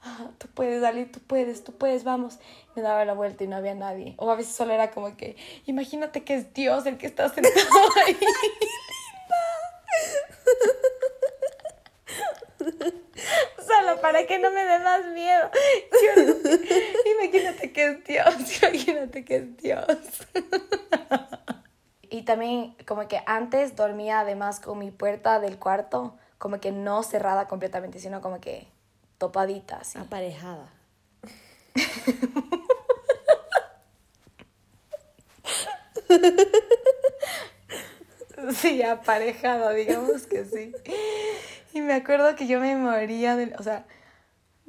ah, 0.03 0.29
tú 0.37 0.47
puedes, 0.53 0.81
Dali, 0.81 1.05
tú 1.05 1.19
puedes, 1.19 1.63
tú 1.63 1.71
puedes, 1.73 2.03
vamos. 2.03 2.39
Me 2.75 2.81
daba 2.81 3.03
la 3.05 3.13
vuelta 3.13 3.43
y 3.43 3.47
no 3.47 3.55
había 3.57 3.75
nadie. 3.75 4.15
O 4.17 4.29
a 4.31 4.35
veces 4.35 4.53
solo 4.55 4.73
era 4.73 4.91
como 4.91 5.15
que, 5.17 5.35
imagínate 5.65 6.23
que 6.23 6.35
es 6.35 6.53
Dios 6.53 6.85
el 6.85 6.97
que 6.97 7.07
está 7.07 7.29
sentado 7.29 7.55
ahí. 8.05 8.17
Solo 13.67 14.01
para 14.01 14.25
que 14.27 14.39
no 14.39 14.51
me 14.51 14.63
dé 14.63 14.79
más 14.79 15.05
miedo. 15.07 15.49
Yo- 16.15 16.23
imagínate 17.23 17.71
que 17.71 17.85
es 17.85 18.03
Dios, 18.03 18.35
imagínate 18.63 19.25
que 19.25 19.35
es 19.37 19.57
Dios. 19.57 19.85
Y 22.11 22.23
también 22.23 22.75
como 22.85 23.07
que 23.07 23.23
antes 23.25 23.75
dormía 23.75 24.19
además 24.19 24.59
con 24.59 24.77
mi 24.77 24.91
puerta 24.91 25.39
del 25.39 25.57
cuarto 25.57 26.17
como 26.37 26.59
que 26.59 26.71
no 26.71 27.03
cerrada 27.03 27.47
completamente, 27.47 27.99
sino 27.99 28.21
como 28.21 28.39
que 28.41 28.67
topadita, 29.17 29.77
así. 29.77 29.97
Aparejada. 29.97 30.69
Sí, 38.55 38.81
aparejada, 38.81 39.71
digamos 39.71 40.25
que 40.25 40.45
sí. 40.45 40.73
Y 41.73 41.81
me 41.81 41.93
acuerdo 41.93 42.35
que 42.35 42.47
yo 42.47 42.59
me 42.59 42.75
moría 42.75 43.35
del, 43.35 43.53
o 43.57 43.63
sea, 43.63 43.85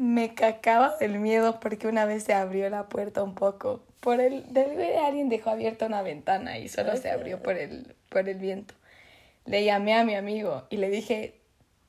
me 0.03 0.35
cacaba 0.35 0.97
del 0.99 1.19
miedo 1.21 1.61
porque 1.61 1.87
una 1.87 2.05
vez 2.07 2.25
se 2.25 2.35
abrió 2.35 2.69
la 2.71 2.88
puerta 2.88 3.23
un 3.23 3.35
poco. 3.37 3.85
Por 4.01 4.21
el, 4.21 4.53
del- 4.53 4.97
alguien 4.99 5.29
dejó 5.29 5.51
abierta 5.51 5.87
una 5.87 6.03
ventana 6.03 6.59
y 6.59 6.69
solo 6.69 6.97
se 6.97 7.09
abrió 7.11 7.41
por 7.41 7.57
el, 7.57 7.95
por 8.09 8.29
el 8.29 8.37
viento. 8.38 8.75
Le 9.45 9.65
llamé 9.65 9.95
a 9.95 10.05
mi 10.05 10.17
amigo 10.17 10.65
y 10.71 10.79
le 10.79 10.91
dije, 10.91 11.41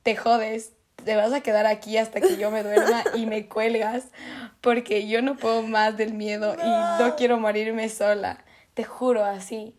te 0.04 0.16
jodes, 0.16 0.74
te 1.04 1.16
vas 1.16 1.34
a 1.34 1.42
quedar 1.42 1.66
aquí 1.66 1.98
hasta 1.98 2.22
que 2.22 2.38
yo 2.38 2.52
me 2.52 2.62
duerma 2.62 3.04
y 3.16 3.26
me 3.26 3.48
cuelgas 3.50 4.06
porque 4.62 5.08
yo 5.08 5.24
no 5.24 5.36
puedo 5.36 5.64
más 5.64 5.98
del 5.98 6.14
miedo 6.14 6.54
y 6.56 7.02
no 7.02 7.16
quiero 7.16 7.40
morirme 7.40 7.90
sola. 7.90 8.46
Te 8.76 8.84
juro, 8.84 9.26
así. 9.26 9.76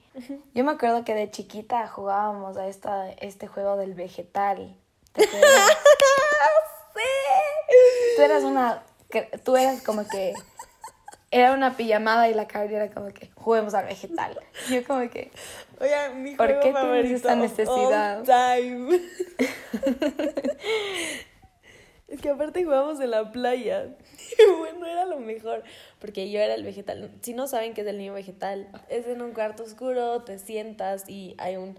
Yo 0.54 0.64
me 0.64 0.72
acuerdo 0.72 1.04
que 1.04 1.14
de 1.14 1.30
chiquita 1.30 1.86
jugábamos 1.86 2.56
a 2.56 2.66
esta, 2.66 3.10
este 3.12 3.46
juego 3.46 3.76
del 3.76 3.94
vegetal. 3.94 4.76
¿Te 5.12 5.22
eras 8.34 8.44
una. 8.44 8.82
Tú 9.44 9.56
eras 9.56 9.82
como 9.82 10.06
que. 10.06 10.34
Era 11.30 11.52
una 11.52 11.76
pijamada 11.76 12.28
y 12.28 12.34
la 12.34 12.46
Carly 12.46 12.76
era 12.76 12.90
como 12.90 13.08
que 13.08 13.28
juguemos 13.34 13.74
al 13.74 13.86
vegetal. 13.86 14.38
Yo 14.70 14.84
como 14.84 15.08
que. 15.10 15.32
Oigan, 15.80 16.22
mi 16.22 16.36
¿Por 16.36 16.60
qué 16.60 16.72
tienes 16.72 17.10
esta 17.10 17.34
necesidad? 17.34 18.22
time. 18.22 19.00
es 22.08 22.20
que 22.20 22.28
aparte 22.30 22.62
jugamos 22.64 23.00
en 23.00 23.10
la 23.10 23.32
playa. 23.32 23.96
Y 24.36 24.58
bueno, 24.58 24.86
era 24.86 25.04
lo 25.04 25.20
mejor. 25.20 25.62
Porque 26.00 26.30
yo 26.30 26.40
era 26.40 26.54
el 26.54 26.64
vegetal. 26.64 27.10
Si 27.20 27.34
no 27.34 27.46
saben 27.46 27.74
qué 27.74 27.82
es 27.82 27.86
el 27.86 27.98
niño 27.98 28.14
vegetal, 28.14 28.68
es 28.88 29.06
en 29.06 29.22
un 29.22 29.32
cuarto 29.32 29.62
oscuro, 29.62 30.22
te 30.22 30.38
sientas 30.38 31.08
y 31.08 31.34
hay 31.38 31.56
un, 31.56 31.78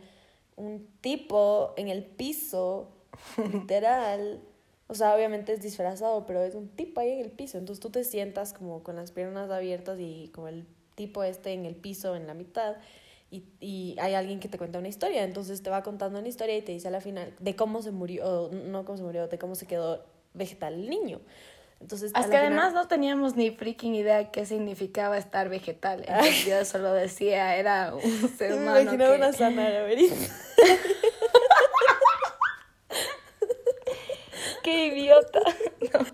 un 0.56 0.88
tipo 1.02 1.74
en 1.76 1.89
el 1.89 2.04
piso, 2.04 2.91
literal. 3.52 4.41
O 4.88 4.93
sea, 4.93 5.15
obviamente 5.15 5.52
es 5.54 5.62
disfrazado, 5.62 6.26
pero 6.26 6.43
es 6.43 6.54
un 6.56 6.69
tipo 6.69 7.02
ahí 7.02 7.12
en 7.12 7.19
el 7.21 7.32
piso. 7.32 7.58
Entonces 7.58 7.82
tú 7.82 7.89
te 7.89 8.04
sientas 8.04 8.54
como 8.54 8.84
con 8.84 8.95
las 8.95 9.12
piernas 9.12 9.50
abiertas 9.50 9.98
y 10.00 10.30
como 10.34 10.48
el 10.48 10.65
tipo 10.95 11.24
este 11.24 11.54
en 11.54 11.65
el 11.65 11.76
piso, 11.76 12.15
en 12.15 12.28
la 12.28 12.34
mitad. 12.36 12.76
Y, 13.32 13.45
y 13.60 13.95
hay 14.00 14.13
alguien 14.13 14.39
que 14.39 14.48
te 14.48 14.58
cuenta 14.60 14.78
una 14.80 14.88
historia. 14.88 15.24
Entonces 15.24 15.63
te 15.63 15.69
va 15.71 15.82
contando 15.82 16.19
una 16.19 16.28
historia 16.28 16.56
y 16.56 16.62
te 16.62 16.71
dice 16.71 16.88
a 16.88 16.91
la 16.91 17.02
final 17.02 17.34
de 17.39 17.56
cómo 17.56 17.82
se 17.82 17.91
murió, 17.91 18.26
o 18.26 18.52
no 18.52 18.86
cómo 18.86 18.98
se 18.98 19.04
murió, 19.04 19.28
de 19.28 19.39
cómo 19.39 19.56
se 19.56 19.65
quedó 19.65 20.06
vegetal 20.36 20.76
el 20.76 20.89
niño. 20.89 21.19
Entonces, 21.82 22.13
la 22.13 22.19
que 22.21 22.28
final- 22.28 22.45
además 22.45 22.74
no 22.74 22.88
teníamos 22.88 23.36
ni 23.36 23.52
freaking 23.52 23.95
idea 23.95 24.32
qué 24.32 24.45
significaba 24.45 25.17
estar 25.17 25.50
vegetal. 25.50 26.06
Entonces 26.08 26.45
yo 26.45 26.63
solo 26.63 26.93
decía, 26.93 27.58
era 27.58 27.93
un 27.95 28.02
ser 28.38 28.52
me 28.52 28.58
humano. 28.58 28.82
imaginaba 28.82 29.12
que- 29.12 29.17
una 29.17 29.34
zanahoria. 34.65 34.93
idiota. 34.95 35.39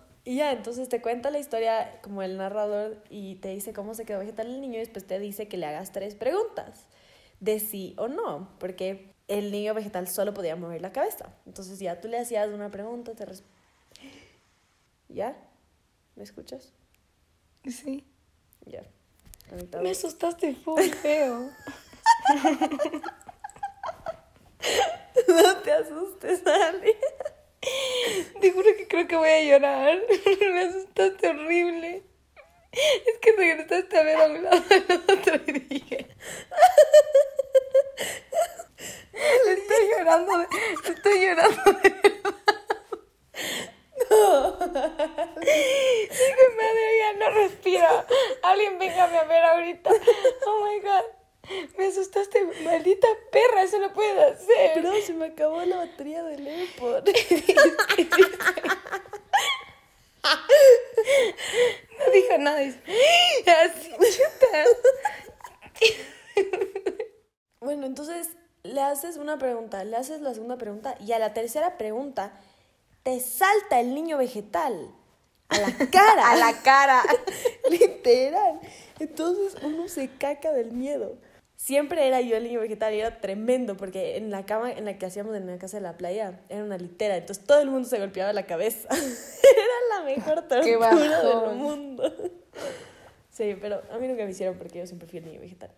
Y 0.23 0.35
ya, 0.35 0.51
entonces 0.51 0.87
te 0.87 1.01
cuenta 1.01 1.31
la 1.31 1.39
historia 1.39 1.99
como 2.03 2.21
el 2.21 2.37
narrador 2.37 3.03
y 3.09 3.35
te 3.37 3.49
dice 3.49 3.73
cómo 3.73 3.95
se 3.95 4.05
quedó 4.05 4.19
vegetal 4.19 4.47
el 4.47 4.61
niño 4.61 4.75
y 4.75 4.81
después 4.81 5.05
te 5.07 5.17
dice 5.19 5.47
que 5.47 5.57
le 5.57 5.65
hagas 5.65 5.91
tres 5.91 6.13
preguntas 6.13 6.85
de 7.39 7.59
sí 7.59 7.95
o 7.97 8.07
no, 8.07 8.47
porque 8.59 9.15
el 9.27 9.51
niño 9.51 9.73
vegetal 9.73 10.07
solo 10.07 10.33
podía 10.33 10.55
mover 10.55 10.81
la 10.81 10.91
cabeza. 10.91 11.33
Entonces 11.47 11.79
ya 11.79 11.99
tú 11.99 12.07
le 12.07 12.19
hacías 12.19 12.49
una 12.49 12.69
pregunta, 12.69 13.15
te 13.15 13.25
¿Ya? 15.09 15.35
¿Me 16.15 16.23
escuchas? 16.23 16.71
Sí. 17.65 18.05
Ya. 18.65 18.83
Conectado. 19.49 19.83
Me 19.83 19.89
asustaste 19.89 20.53
full 20.53 20.81
feo. 20.81 21.49
No 25.27 25.57
te 25.57 25.71
asustes, 25.71 26.45
Ale. 26.45 26.97
Te 28.41 28.51
juro 28.51 28.75
que 28.75 28.87
creo 28.87 29.07
que 29.07 29.15
voy 29.15 29.29
a 29.29 29.43
llorar. 29.43 29.99
Me 30.53 30.61
asustaste 30.61 31.29
horrible. 31.29 32.03
Es 32.71 33.17
que 33.21 33.33
regresaste 33.33 33.97
a 33.97 34.03
ver 34.03 34.15
a 34.17 34.25
un 34.25 34.43
lado 34.43 34.63
al 34.69 35.17
otro 35.17 35.35
y 35.47 35.51
dije. 35.51 36.07
Estoy 39.13 39.89
llorando 39.97 40.37
de. 40.37 40.47
Estoy 40.89 41.19
llorando 41.19 41.63
de 41.73 41.89
verdad. 41.89 42.11
Digo, 45.41 46.43
madre, 46.57 46.97
ya 46.99 47.13
no 47.13 47.29
respira. 47.31 48.05
Alguien 48.43 48.79
véngame 48.79 49.17
a 49.17 49.23
ver 49.23 49.43
ahorita. 49.43 49.89
Oh 50.47 50.65
my 50.65 50.79
god. 50.79 51.20
Me 51.77 51.85
asustaste, 51.87 52.45
maldita 52.63 53.07
perra, 53.31 53.63
eso 53.63 53.79
lo 53.79 53.93
puedes 53.93 54.17
hacer. 54.17 54.71
Pero 54.75 54.93
se 55.01 55.13
me 55.13 55.25
acabó 55.25 55.63
la 55.63 55.77
batería 55.77 56.23
del 56.23 56.47
AirPod. 56.47 57.09
No 61.97 62.11
dijo 62.11 62.37
nada. 62.39 62.59
dice, 62.59 62.79
Así, 63.47 63.91
chuta. 63.91 64.47
Bueno, 67.59 67.85
entonces 67.85 68.29
le 68.63 68.81
haces 68.81 69.17
una 69.17 69.37
pregunta, 69.37 69.83
le 69.83 69.95
haces 69.95 70.21
la 70.21 70.33
segunda 70.33 70.57
pregunta 70.57 70.95
y 70.99 71.11
a 71.11 71.19
la 71.19 71.33
tercera 71.33 71.77
pregunta 71.77 72.33
te 73.03 73.19
salta 73.19 73.79
el 73.79 73.93
niño 73.93 74.17
vegetal 74.17 74.91
a 75.47 75.59
la 75.59 75.71
cara. 75.91 76.31
A 76.31 76.35
la 76.37 76.53
cara. 76.61 77.03
Literal. 77.69 78.59
Entonces 78.99 79.61
uno 79.63 79.87
se 79.87 80.09
caca 80.09 80.51
del 80.51 80.71
miedo. 80.71 81.17
Siempre 81.61 82.07
era 82.07 82.21
yo 82.21 82.37
el 82.37 82.45
niño 82.45 82.59
vegetal 82.59 82.91
y 82.95 83.01
era 83.01 83.21
tremendo 83.21 83.77
porque 83.77 84.17
en 84.17 84.31
la 84.31 84.47
cama 84.47 84.71
en 84.71 84.83
la 84.83 84.97
que 84.97 85.05
hacíamos 85.05 85.35
en 85.35 85.45
la 85.45 85.59
casa 85.59 85.77
de 85.77 85.83
la 85.83 85.95
playa 85.95 86.41
era 86.49 86.63
una 86.63 86.75
litera, 86.75 87.15
entonces 87.15 87.45
todo 87.45 87.61
el 87.61 87.69
mundo 87.69 87.87
se 87.87 87.99
golpeaba 87.99 88.33
la 88.33 88.47
cabeza. 88.47 88.89
era 88.89 89.99
la 89.99 90.03
mejor 90.03 90.41
tortura 90.47 90.95
del 90.95 91.55
mundo. 91.55 92.11
Sí, 93.29 93.55
pero 93.61 93.81
a 93.91 93.97
mí 93.97 94.07
nunca 94.07 94.25
me 94.25 94.31
hicieron 94.31 94.57
porque 94.57 94.79
yo 94.79 94.87
siempre 94.87 95.07
fui 95.07 95.19
el 95.19 95.25
niño 95.25 95.39
vegetal. 95.39 95.71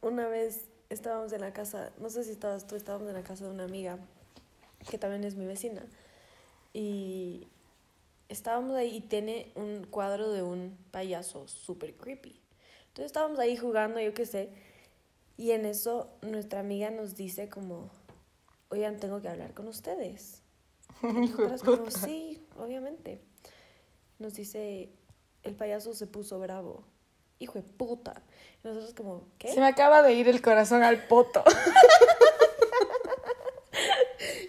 Una 0.00 0.26
vez 0.26 0.66
estábamos 0.88 1.32
en 1.32 1.42
la 1.42 1.52
casa, 1.52 1.92
no 1.98 2.10
sé 2.10 2.24
si 2.24 2.30
estabas 2.30 2.66
tú, 2.66 2.74
estábamos 2.74 3.08
en 3.08 3.14
la 3.14 3.22
casa 3.22 3.44
de 3.44 3.50
una 3.50 3.64
amiga 3.64 3.98
que 4.90 4.98
también 4.98 5.22
es 5.22 5.36
mi 5.36 5.46
vecina 5.46 5.82
y 6.72 7.46
estábamos 8.28 8.74
ahí 8.74 8.96
y 8.96 9.00
tiene 9.02 9.52
un 9.54 9.84
cuadro 9.84 10.32
de 10.32 10.42
un 10.42 10.76
payaso 10.90 11.46
súper 11.46 11.94
creepy. 11.94 12.40
Entonces 12.88 13.06
estábamos 13.06 13.38
ahí 13.38 13.56
jugando, 13.56 14.00
yo 14.00 14.12
qué 14.12 14.26
sé, 14.26 14.50
y 15.38 15.52
en 15.52 15.64
eso 15.64 16.10
nuestra 16.20 16.60
amiga 16.60 16.90
nos 16.90 17.14
dice 17.16 17.48
como, 17.48 17.88
oigan, 18.68 18.98
tengo 18.98 19.22
que 19.22 19.28
hablar 19.28 19.54
con 19.54 19.66
ustedes. 19.68 20.42
Nosotras 21.02 21.62
como, 21.62 21.90
sí, 21.90 22.44
obviamente. 22.58 23.22
Nos 24.18 24.34
dice, 24.34 24.90
el 25.44 25.54
payaso 25.54 25.94
se 25.94 26.06
puso 26.06 26.38
bravo. 26.38 26.84
Hijo 27.38 27.54
de 27.54 27.62
puta. 27.62 28.20
Y 28.62 28.66
nosotros 28.68 28.92
como, 28.94 29.28
¿qué? 29.38 29.54
Se 29.54 29.60
me 29.60 29.66
acaba 29.68 30.02
de 30.02 30.12
ir 30.12 30.28
el 30.28 30.42
corazón 30.42 30.82
al 30.82 31.06
poto. 31.06 31.42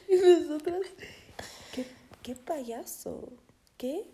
Y 0.08 0.15
nosotras, 0.15 0.82
¿qué, 1.73 1.86
qué 2.23 2.36
payaso? 2.36 3.30
¿Qué? 3.78 4.10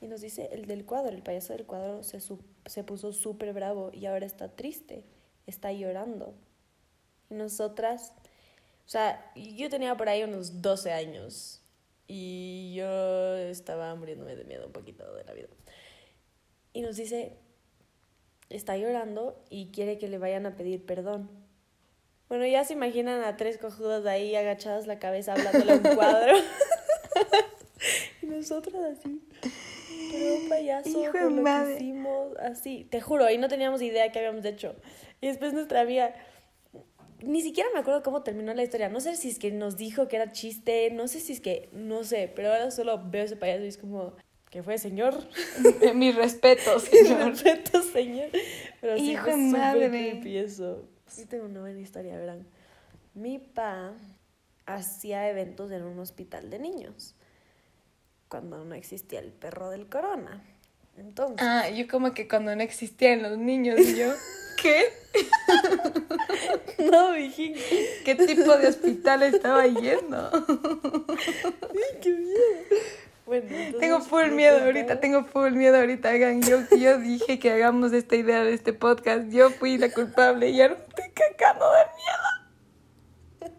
Y 0.00 0.06
nos 0.06 0.20
dice, 0.20 0.48
el 0.52 0.66
del 0.66 0.84
cuadro, 0.86 1.10
el 1.14 1.22
payaso 1.22 1.52
del 1.52 1.66
cuadro 1.66 2.02
se, 2.02 2.20
su- 2.20 2.40
se 2.66 2.82
puso 2.84 3.12
súper 3.12 3.52
bravo 3.52 3.90
y 3.92 4.06
ahora 4.06 4.24
está 4.26 4.48
triste, 4.48 5.04
está 5.48 5.72
llorando. 5.72 6.34
Y 7.30 7.34
nosotras, 7.34 8.12
o 8.86 8.88
sea, 8.88 9.32
yo 9.34 9.68
tenía 9.68 9.96
por 9.96 10.08
ahí 10.08 10.22
unos 10.22 10.62
12 10.62 10.92
años 10.92 11.62
y 12.06 12.74
yo 12.74 13.36
estaba 13.36 13.94
muriéndome 13.94 14.36
de 14.36 14.44
miedo 14.44 14.66
un 14.66 14.72
poquito 14.72 15.12
de 15.14 15.24
la 15.24 15.32
vida. 15.32 15.48
Y 16.72 16.82
nos 16.82 16.96
dice, 16.96 17.36
está 18.50 18.76
llorando 18.76 19.42
y 19.50 19.70
quiere 19.72 19.98
que 19.98 20.08
le 20.08 20.18
vayan 20.18 20.46
a 20.46 20.56
pedir 20.56 20.84
perdón. 20.84 21.30
Bueno, 22.28 22.46
ya 22.46 22.64
se 22.64 22.74
imaginan 22.74 23.24
a 23.24 23.36
tres 23.36 23.56
cojudas 23.58 24.04
ahí 24.06 24.34
agachadas 24.36 24.86
la 24.86 24.98
cabeza 24.98 25.32
hablándole 25.32 25.72
a 25.72 25.76
un 25.76 25.96
cuadro. 25.96 26.34
y 28.22 28.26
nosotras 28.26 28.98
así. 28.98 29.22
Pero 30.10 30.34
un 30.34 30.48
payaso 30.48 30.88
Hijo 30.88 31.00
de 31.00 31.10
por 31.10 31.32
lo 31.32 31.42
madre. 31.42 31.76
que 31.76 31.84
hicimos 31.84 32.36
así. 32.38 32.86
Te 32.90 33.00
juro, 33.00 33.30
y 33.30 33.38
no 33.38 33.48
teníamos 33.48 33.82
idea 33.82 34.10
qué 34.12 34.18
habíamos 34.18 34.44
hecho. 34.44 34.76
Y 35.20 35.26
después 35.28 35.52
nuestra 35.52 35.80
amiga, 35.80 36.14
ni 37.22 37.42
siquiera 37.42 37.68
me 37.74 37.80
acuerdo 37.80 38.02
cómo 38.02 38.22
terminó 38.22 38.54
la 38.54 38.62
historia. 38.62 38.88
No 38.88 39.00
sé 39.00 39.16
si 39.16 39.28
es 39.30 39.38
que 39.38 39.50
nos 39.50 39.76
dijo 39.76 40.08
que 40.08 40.16
era 40.16 40.32
chiste, 40.32 40.90
no 40.92 41.08
sé 41.08 41.20
si 41.20 41.32
es 41.32 41.40
que, 41.40 41.68
no 41.72 42.04
sé, 42.04 42.32
pero 42.34 42.52
ahora 42.52 42.70
solo 42.70 43.02
veo 43.10 43.24
ese 43.24 43.36
payaso 43.36 43.64
y 43.64 43.68
es 43.68 43.78
como, 43.78 44.14
¿qué 44.50 44.62
fue, 44.62 44.78
señor? 44.78 45.14
Mi 45.94 46.12
respeto, 46.12 46.78
Señor. 46.80 47.30
Respeto, 47.30 47.82
señor. 47.82 48.28
Pero 48.80 48.96
sí 48.96 49.12
Hijo 49.12 49.26
de 49.26 49.36
madre. 49.36 50.40
eso. 50.40 50.84
Sí 51.06 51.26
tengo 51.26 51.46
una 51.46 51.60
buena 51.60 51.80
historia, 51.80 52.16
verán. 52.16 52.46
Mi 53.14 53.38
pa 53.38 53.94
hacía 54.66 55.28
eventos 55.30 55.70
en 55.72 55.82
un 55.82 55.98
hospital 55.98 56.50
de 56.50 56.58
niños 56.58 57.14
cuando 58.28 58.62
no 58.64 58.74
existía 58.74 59.18
el 59.20 59.32
perro 59.32 59.70
del 59.70 59.88
corona. 59.88 60.44
Entonces, 60.98 61.38
Ah, 61.40 61.68
yo 61.70 61.88
como 61.88 62.12
que 62.12 62.28
cuando 62.28 62.54
no 62.54 62.62
existían 62.62 63.22
los 63.22 63.38
niños, 63.38 63.80
y 63.80 63.96
yo, 63.96 64.12
¿qué? 64.60 64.92
no, 66.90 67.12
Vijín. 67.12 67.54
¿Qué 68.04 68.14
tipo 68.14 68.56
de 68.56 68.68
hospital 68.68 69.22
estaba 69.22 69.66
yendo? 69.66 70.30
Ay, 70.32 71.98
qué 72.00 72.10
miedo. 72.10 72.38
Bueno, 73.26 73.46
entonces, 73.50 73.80
Tengo 73.80 74.00
full 74.00 74.28
mi 74.28 74.36
miedo 74.36 74.64
ahorita, 74.64 75.00
tengo 75.00 75.24
full 75.24 75.52
miedo 75.52 75.76
ahorita. 75.76 76.08
Hagan, 76.08 76.40
yo, 76.42 76.60
yo 76.78 76.98
dije 76.98 77.38
que 77.38 77.52
hagamos 77.52 77.92
esta 77.92 78.16
idea 78.16 78.42
de 78.42 78.54
este 78.54 78.72
podcast. 78.72 79.28
Yo 79.28 79.50
fui 79.50 79.76
la 79.76 79.92
culpable 79.92 80.48
y 80.48 80.56
no 80.56 80.64
estoy 80.64 81.10
cagando 81.36 81.66
de 81.70 81.84
miedo. 83.42 83.58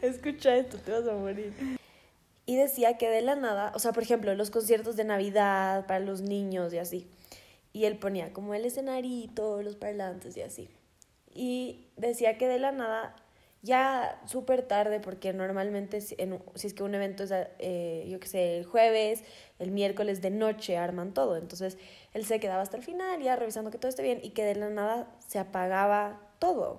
Escucha 0.02 0.56
esto, 0.56 0.78
te 0.78 0.92
vas 0.92 1.06
a 1.06 1.12
morir. 1.12 1.52
Y 2.46 2.56
decía 2.56 2.96
que 2.96 3.10
de 3.10 3.20
la 3.20 3.36
nada, 3.36 3.72
o 3.74 3.78
sea, 3.78 3.92
por 3.92 4.02
ejemplo, 4.02 4.34
los 4.34 4.50
conciertos 4.50 4.96
de 4.96 5.04
Navidad 5.04 5.86
para 5.86 6.00
los 6.00 6.22
niños 6.22 6.72
y 6.72 6.78
así. 6.78 7.06
Y 7.72 7.84
él 7.84 7.98
ponía 7.98 8.32
como 8.32 8.54
el 8.54 8.64
escenarito, 8.64 9.62
los 9.62 9.76
parlantes 9.76 10.36
y 10.36 10.42
así. 10.42 10.68
Y 11.34 11.86
decía 11.96 12.38
que 12.38 12.48
de 12.48 12.58
la 12.58 12.72
nada, 12.72 13.14
ya 13.62 14.20
súper 14.26 14.62
tarde, 14.62 15.00
porque 15.00 15.32
normalmente 15.32 16.00
si, 16.00 16.16
es 16.54 16.74
que 16.74 16.82
un 16.82 16.94
evento 16.94 17.24
es, 17.24 17.32
eh, 17.58 18.06
yo 18.08 18.20
qué 18.20 18.28
sé, 18.28 18.58
el 18.58 18.64
jueves, 18.64 19.22
el 19.58 19.70
miércoles 19.70 20.22
de 20.22 20.30
noche 20.30 20.76
arman 20.76 21.12
todo. 21.12 21.36
Entonces 21.36 21.78
él 22.14 22.24
se 22.24 22.40
quedaba 22.40 22.62
hasta 22.62 22.76
el 22.76 22.82
final, 22.82 23.22
ya 23.22 23.36
revisando 23.36 23.70
que 23.70 23.78
todo 23.78 23.88
esté 23.88 24.02
bien, 24.02 24.20
y 24.22 24.30
que 24.30 24.44
de 24.44 24.54
la 24.54 24.70
nada 24.70 25.14
se 25.26 25.38
apagaba 25.38 26.20
todo. 26.38 26.72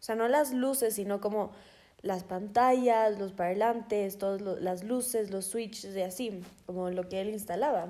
O 0.00 0.02
sea, 0.02 0.14
no 0.14 0.28
las 0.28 0.52
luces, 0.52 0.94
sino 0.94 1.20
como 1.20 1.52
las 2.02 2.24
pantallas, 2.24 3.18
los 3.18 3.32
parlantes, 3.32 4.18
todas 4.18 4.40
las 4.40 4.84
luces, 4.84 5.30
los 5.30 5.44
switches 5.46 5.94
y 5.96 6.02
así, 6.02 6.42
como 6.66 6.90
lo 6.90 7.08
que 7.08 7.20
él 7.20 7.30
instalaba. 7.30 7.88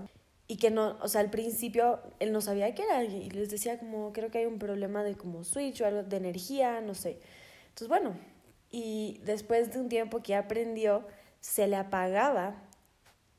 Y 0.50 0.56
que 0.56 0.72
no, 0.72 0.98
o 1.00 1.06
sea, 1.06 1.20
al 1.20 1.30
principio 1.30 2.00
él 2.18 2.32
no 2.32 2.40
sabía 2.40 2.74
qué 2.74 2.82
era 2.82 3.04
y 3.04 3.30
les 3.30 3.50
decía 3.50 3.78
como, 3.78 4.12
creo 4.12 4.32
que 4.32 4.38
hay 4.38 4.46
un 4.46 4.58
problema 4.58 5.04
de 5.04 5.14
como 5.14 5.44
switch 5.44 5.80
o 5.80 5.86
algo 5.86 6.02
de 6.02 6.16
energía, 6.16 6.80
no 6.80 6.96
sé. 6.96 7.20
Entonces, 7.68 7.86
bueno, 7.86 8.18
y 8.68 9.20
después 9.24 9.72
de 9.72 9.78
un 9.78 9.88
tiempo 9.88 10.24
que 10.24 10.34
aprendió, 10.34 11.06
se 11.38 11.68
le 11.68 11.76
apagaba 11.76 12.64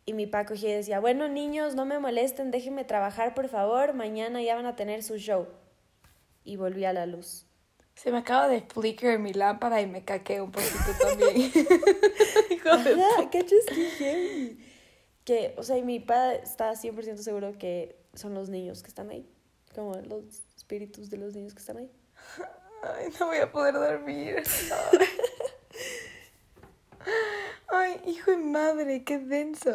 y 0.05 0.13
mi 0.13 0.25
papá 0.25 0.45
cogía 0.45 0.69
y 0.69 0.75
decía, 0.75 1.01
bueno 1.01 1.27
niños, 1.27 1.75
no 1.75 1.83
me 1.83 1.99
molesten, 1.99 2.49
déjenme 2.49 2.85
trabajar 2.85 3.33
por 3.33 3.49
favor, 3.49 3.93
mañana 3.93 4.41
ya 4.41 4.55
van 4.55 4.65
a 4.65 4.77
tener 4.77 5.03
su 5.03 5.17
show. 5.17 5.49
Y 6.45 6.55
volvía 6.55 6.91
a 6.91 6.93
la 6.93 7.07
luz. 7.07 7.45
Se 7.93 8.09
me 8.09 8.19
acaba 8.19 8.47
de 8.47 8.61
flicker 8.61 9.19
mi 9.19 9.33
lámpara 9.33 9.81
y 9.81 9.85
me 9.85 10.05
caqué 10.05 10.39
un 10.39 10.53
poquito 10.53 10.77
también. 11.01 11.35
Hijo 12.49 12.77
de 12.77 13.03
Ajá, 13.03 13.29
¿cachas 13.29 13.65
qué? 13.97 14.70
Que, 15.25 15.53
o 15.57 15.63
sea, 15.63 15.77
y 15.77 15.83
mi 15.83 15.99
padre 15.99 16.41
está 16.43 16.71
100% 16.71 17.17
seguro 17.17 17.57
que 17.57 17.95
son 18.13 18.33
los 18.33 18.49
niños 18.49 18.81
que 18.81 18.89
están 18.89 19.09
ahí. 19.09 19.27
Como 19.75 19.95
los 19.95 20.23
espíritus 20.55 21.09
de 21.09 21.17
los 21.17 21.33
niños 21.35 21.53
que 21.53 21.59
están 21.59 21.77
ahí. 21.77 21.91
Ay, 22.83 23.13
no 23.19 23.27
voy 23.27 23.37
a 23.37 23.51
poder 23.51 23.75
dormir. 23.75 24.43
Ay, 27.69 28.01
hijo 28.05 28.31
de 28.31 28.37
madre, 28.37 29.03
qué 29.03 29.19
denso. 29.19 29.71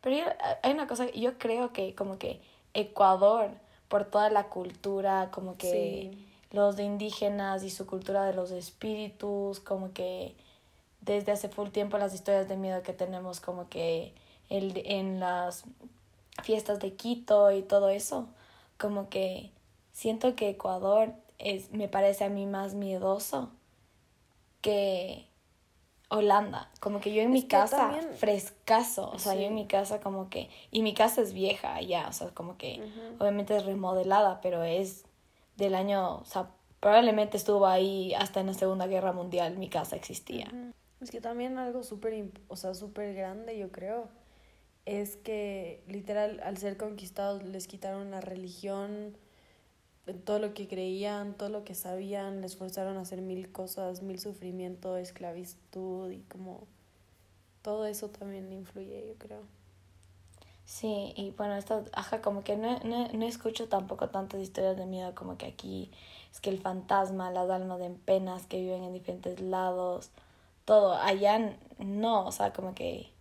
Pero 0.00 0.16
yo, 0.16 0.24
hay 0.62 0.72
una 0.72 0.86
cosa, 0.86 1.10
yo 1.10 1.38
creo 1.38 1.72
que 1.72 1.94
como 1.94 2.18
que 2.18 2.40
Ecuador, 2.74 3.50
por 3.88 4.04
toda 4.04 4.30
la 4.30 4.48
cultura, 4.48 5.30
como 5.32 5.56
que 5.56 6.16
los 6.50 6.76
de 6.76 6.84
indígenas 6.84 7.62
y 7.64 7.70
su 7.70 7.86
cultura 7.86 8.24
de 8.24 8.32
los 8.34 8.50
espíritus, 8.50 9.60
como 9.60 9.92
que 9.92 10.36
desde 11.00 11.32
hace 11.32 11.48
full 11.48 11.70
tiempo 11.70 11.98
las 11.98 12.14
historias 12.14 12.48
de 12.48 12.56
miedo 12.56 12.82
que 12.82 12.92
tenemos, 12.92 13.40
como 13.40 13.68
que 13.68 14.14
el, 14.48 14.80
en 14.84 15.20
las 15.20 15.64
fiestas 16.42 16.80
de 16.80 16.94
Quito 16.94 17.50
y 17.52 17.62
todo 17.62 17.88
eso, 17.88 18.28
como 18.78 19.08
que 19.08 19.50
siento 19.92 20.34
que 20.34 20.50
Ecuador 20.50 21.12
es, 21.38 21.72
me 21.72 21.88
parece 21.88 22.24
a 22.24 22.28
mí 22.28 22.46
más 22.46 22.74
miedoso 22.74 23.50
que 24.60 25.26
Holanda. 26.08 26.70
Como 26.80 27.00
que 27.00 27.12
yo 27.12 27.22
en 27.22 27.30
mi 27.30 27.44
casa, 27.44 27.92
frescaso, 28.16 29.10
o 29.10 29.18
sea, 29.18 29.34
yo 29.34 29.42
en 29.42 29.54
mi 29.54 29.66
casa 29.66 30.00
como 30.00 30.30
que, 30.30 30.48
y 30.70 30.82
mi 30.82 30.94
casa 30.94 31.22
es 31.22 31.32
vieja 31.32 31.80
ya, 31.80 32.08
o 32.08 32.12
sea, 32.12 32.28
como 32.30 32.56
que 32.56 32.82
obviamente 33.18 33.56
es 33.56 33.64
remodelada, 33.64 34.40
pero 34.40 34.62
es 34.62 35.04
del 35.56 35.74
año, 35.74 36.16
o 36.18 36.24
sea, 36.24 36.50
probablemente 36.80 37.36
estuvo 37.36 37.66
ahí 37.66 38.14
hasta 38.14 38.40
en 38.40 38.46
la 38.46 38.54
Segunda 38.54 38.86
Guerra 38.86 39.12
Mundial, 39.12 39.56
mi 39.56 39.68
casa 39.68 39.96
existía. 39.96 40.52
Es 41.00 41.10
que 41.10 41.20
también 41.20 41.58
algo 41.58 41.82
súper, 41.82 42.30
o 42.48 42.56
sea, 42.56 42.74
súper 42.74 43.14
grande, 43.14 43.58
yo 43.58 43.70
creo, 43.70 44.08
es 44.86 45.16
que 45.16 45.82
literal 45.88 46.40
al 46.44 46.58
ser 46.58 46.76
conquistados 46.76 47.42
les 47.42 47.66
quitaron 47.66 48.10
la 48.10 48.20
religión, 48.20 49.16
todo 50.24 50.38
lo 50.38 50.52
que 50.52 50.68
creían, 50.68 51.34
todo 51.34 51.48
lo 51.48 51.64
que 51.64 51.74
sabían, 51.74 52.40
les 52.42 52.56
forzaron 52.56 52.98
a 52.98 53.02
hacer 53.02 53.22
mil 53.22 53.50
cosas, 53.50 54.02
mil 54.02 54.18
sufrimiento, 54.18 54.96
esclavitud 54.96 56.10
y 56.10 56.20
como 56.22 56.66
todo 57.62 57.86
eso 57.86 58.08
también 58.08 58.52
influye, 58.52 59.06
yo 59.08 59.14
creo. 59.14 59.40
Sí, 60.66 61.12
y 61.16 61.30
bueno, 61.32 61.56
esto, 61.56 61.84
ajá, 61.92 62.22
como 62.22 62.42
que 62.42 62.56
no, 62.56 62.78
no, 62.80 63.08
no 63.08 63.26
escucho 63.26 63.68
tampoco 63.68 64.08
tantas 64.08 64.40
historias 64.40 64.76
de 64.76 64.86
miedo 64.86 65.14
como 65.14 65.36
que 65.36 65.46
aquí 65.46 65.90
es 66.32 66.40
que 66.40 66.50
el 66.50 66.58
fantasma, 66.58 67.30
las 67.30 67.48
almas 67.50 67.80
en 67.80 67.96
penas 67.96 68.46
que 68.46 68.60
viven 68.60 68.82
en 68.82 68.92
diferentes 68.92 69.40
lados, 69.40 70.10
todo, 70.64 70.94
allá 70.94 71.56
no, 71.78 72.26
o 72.26 72.32
sea, 72.32 72.52
como 72.52 72.74
que, 72.74 73.13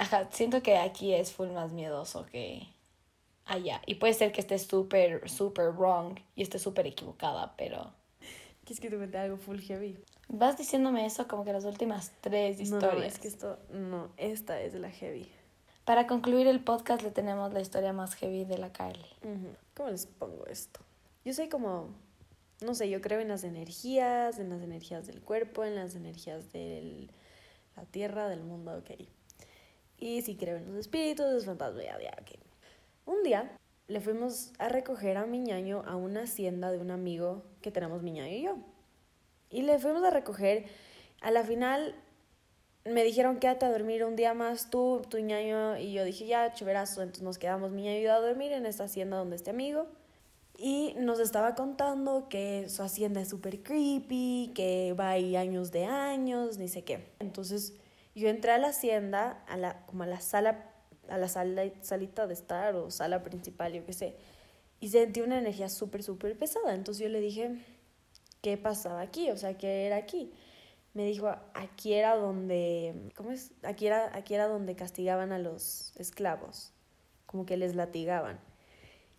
ajá, 0.00 0.28
siento 0.32 0.62
que 0.62 0.78
aquí 0.78 1.12
es 1.14 1.32
full 1.32 1.50
más 1.50 1.72
miedoso 1.72 2.26
que, 2.26 2.66
allá. 3.44 3.82
Y 3.86 3.96
puede 3.96 4.14
ser 4.14 4.32
que 4.32 4.40
esté 4.40 4.58
súper, 4.58 5.28
súper 5.28 5.72
wrong 5.72 6.18
y 6.34 6.42
esté 6.42 6.58
súper 6.58 6.86
equivocada, 6.86 7.54
pero... 7.56 7.92
¿Quieres 8.64 8.80
que 8.80 8.88
te 8.88 8.96
cuente 8.96 9.18
algo 9.18 9.36
full 9.36 9.58
heavy? 9.58 9.98
Vas 10.28 10.56
diciéndome 10.56 11.04
eso 11.04 11.26
como 11.28 11.44
que 11.44 11.52
las 11.52 11.64
últimas 11.64 12.12
tres 12.20 12.60
historias. 12.60 12.94
No, 12.94 13.02
es 13.02 13.18
que 13.18 13.28
esto, 13.28 13.58
no, 13.70 14.10
esta 14.16 14.60
es 14.60 14.74
la 14.74 14.90
heavy. 14.90 15.28
Para 15.84 16.06
concluir 16.06 16.46
el 16.46 16.60
podcast 16.60 17.02
le 17.02 17.10
tenemos 17.10 17.52
la 17.52 17.60
historia 17.60 17.92
más 17.92 18.14
heavy 18.14 18.44
de 18.44 18.58
la 18.58 18.72
Carly. 18.72 19.08
¿Cómo 19.74 19.90
les 19.90 20.06
pongo 20.06 20.46
esto? 20.46 20.80
Yo 21.24 21.34
soy 21.34 21.48
como, 21.48 21.88
no 22.64 22.74
sé, 22.74 22.88
yo 22.88 23.00
creo 23.00 23.20
en 23.20 23.28
las 23.28 23.44
energías, 23.44 24.38
en 24.38 24.50
las 24.50 24.62
energías 24.62 25.06
del 25.06 25.20
cuerpo, 25.20 25.64
en 25.64 25.74
las 25.74 25.94
energías 25.96 26.52
de 26.52 27.08
la 27.76 27.84
tierra, 27.84 28.28
del 28.28 28.44
mundo, 28.44 28.78
ok. 28.78 29.06
Y 30.00 30.22
sí 30.22 30.34
creo 30.36 30.56
en 30.56 30.66
los 30.66 30.76
espíritus, 30.76 31.30
los 31.30 31.44
fantasmas, 31.44 31.84
ya, 31.84 31.98
ya, 32.00 32.16
ok. 32.20 32.40
Un 33.04 33.22
día 33.22 33.56
le 33.86 34.00
fuimos 34.00 34.52
a 34.58 34.68
recoger 34.68 35.18
a 35.18 35.26
mi 35.26 35.40
ñaño 35.40 35.82
a 35.86 35.96
una 35.96 36.22
hacienda 36.22 36.70
de 36.72 36.78
un 36.78 36.90
amigo 36.90 37.42
que 37.60 37.70
tenemos 37.70 38.02
mi 38.02 38.12
ñaño 38.12 38.32
y 38.32 38.42
yo. 38.42 38.56
Y 39.50 39.62
le 39.62 39.78
fuimos 39.78 40.02
a 40.04 40.10
recoger. 40.10 40.66
A 41.20 41.30
la 41.30 41.42
final 41.42 41.94
me 42.84 43.04
dijeron 43.04 43.38
quédate 43.38 43.66
a 43.66 43.70
dormir 43.70 44.04
un 44.04 44.16
día 44.16 44.32
más 44.32 44.70
tú, 44.70 45.02
tu 45.10 45.18
ñaño. 45.18 45.76
Y 45.76 45.92
yo 45.92 46.04
dije 46.04 46.26
ya, 46.26 46.52
chiverazo. 46.52 47.02
Entonces 47.02 47.24
nos 47.24 47.36
quedamos 47.36 47.72
mi 47.72 47.82
ñaño 47.82 47.98
y 47.98 48.02
yo 48.04 48.12
a 48.12 48.20
dormir 48.20 48.52
en 48.52 48.64
esta 48.64 48.84
hacienda 48.84 49.16
donde 49.16 49.36
este 49.36 49.50
amigo. 49.50 49.86
Y 50.56 50.94
nos 50.96 51.18
estaba 51.18 51.54
contando 51.54 52.28
que 52.28 52.68
su 52.68 52.82
hacienda 52.82 53.20
es 53.20 53.28
súper 53.28 53.62
creepy, 53.62 54.52
que 54.54 54.92
va 54.92 55.10
ahí 55.10 55.34
años 55.34 55.72
de 55.72 55.86
años, 55.86 56.58
ni 56.58 56.68
sé 56.68 56.84
qué. 56.84 57.08
Entonces 57.18 57.79
yo 58.14 58.28
entré 58.28 58.52
a 58.52 58.58
la 58.58 58.68
hacienda, 58.68 59.44
a 59.48 59.56
la, 59.56 59.86
como 59.86 60.02
a 60.02 60.06
la 60.06 60.20
sala 60.20 60.70
a 61.10 61.18
la 61.18 61.28
sala, 61.28 61.62
salita 61.82 62.26
de 62.26 62.34
estar 62.34 62.74
o 62.76 62.90
sala 62.90 63.22
principal, 63.22 63.72
yo 63.72 63.84
qué 63.84 63.92
sé. 63.92 64.16
Y 64.78 64.88
sentí 64.88 65.20
una 65.20 65.38
energía 65.38 65.68
súper, 65.68 66.02
súper 66.02 66.38
pesada. 66.38 66.74
Entonces 66.74 67.02
yo 67.02 67.08
le 67.08 67.20
dije, 67.20 67.58
¿qué 68.40 68.56
pasaba 68.56 69.00
aquí? 69.00 69.30
O 69.30 69.36
sea, 69.36 69.58
¿qué 69.58 69.86
era 69.86 69.96
aquí? 69.96 70.32
Me 70.94 71.04
dijo, 71.04 71.28
aquí 71.54 71.92
era 71.92 72.16
donde, 72.16 73.10
¿cómo 73.14 73.30
es? 73.32 73.52
Aquí 73.62 73.86
era, 73.86 74.16
aquí 74.16 74.34
era 74.34 74.48
donde 74.48 74.74
castigaban 74.74 75.32
a 75.32 75.38
los 75.38 75.92
esclavos, 75.96 76.72
como 77.26 77.46
que 77.46 77.56
les 77.56 77.74
latigaban. 77.74 78.40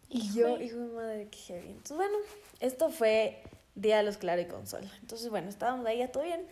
Y 0.10 0.34
yo, 0.34 0.60
hijo 0.60 0.78
de 0.78 0.88
madre, 0.88 1.28
qué 1.30 1.38
heavy. 1.38 1.70
Entonces, 1.70 1.96
bueno, 1.96 2.18
esto 2.60 2.90
fue 2.90 3.44
Día 3.76 3.98
de 3.98 4.04
los 4.04 4.18
Claro 4.18 4.42
y 4.42 4.46
Consol. 4.46 4.90
Entonces, 5.00 5.30
bueno, 5.30 5.48
estábamos 5.48 5.86
ahí, 5.86 6.00
ya 6.00 6.12
todo 6.12 6.24
bien. 6.24 6.46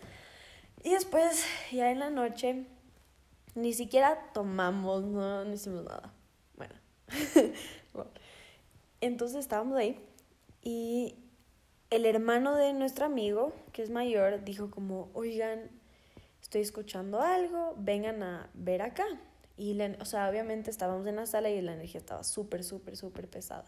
Y 0.82 0.90
después, 0.90 1.44
ya 1.70 1.90
en 1.90 1.98
la 1.98 2.10
noche, 2.10 2.66
ni 3.54 3.72
siquiera 3.72 4.32
tomamos, 4.32 5.04
no, 5.04 5.44
no 5.44 5.52
hicimos 5.52 5.84
nada. 5.84 6.12
Bueno. 7.92 8.10
Entonces 9.00 9.40
estábamos 9.40 9.76
ahí 9.76 9.98
y 10.62 11.16
el 11.90 12.06
hermano 12.06 12.54
de 12.54 12.72
nuestro 12.72 13.06
amigo, 13.06 13.52
que 13.72 13.82
es 13.82 13.90
mayor, 13.90 14.44
dijo 14.44 14.70
como, 14.70 15.10
oigan, 15.14 15.70
estoy 16.40 16.60
escuchando 16.60 17.20
algo, 17.20 17.74
vengan 17.78 18.22
a 18.22 18.50
ver 18.54 18.82
acá. 18.82 19.06
Y, 19.56 19.78
o 19.80 20.04
sea, 20.04 20.30
obviamente 20.30 20.70
estábamos 20.70 21.06
en 21.06 21.16
la 21.16 21.26
sala 21.26 21.50
y 21.50 21.60
la 21.60 21.74
energía 21.74 21.98
estaba 21.98 22.22
súper, 22.24 22.62
súper, 22.62 22.96
súper 22.96 23.28
pesada. 23.28 23.64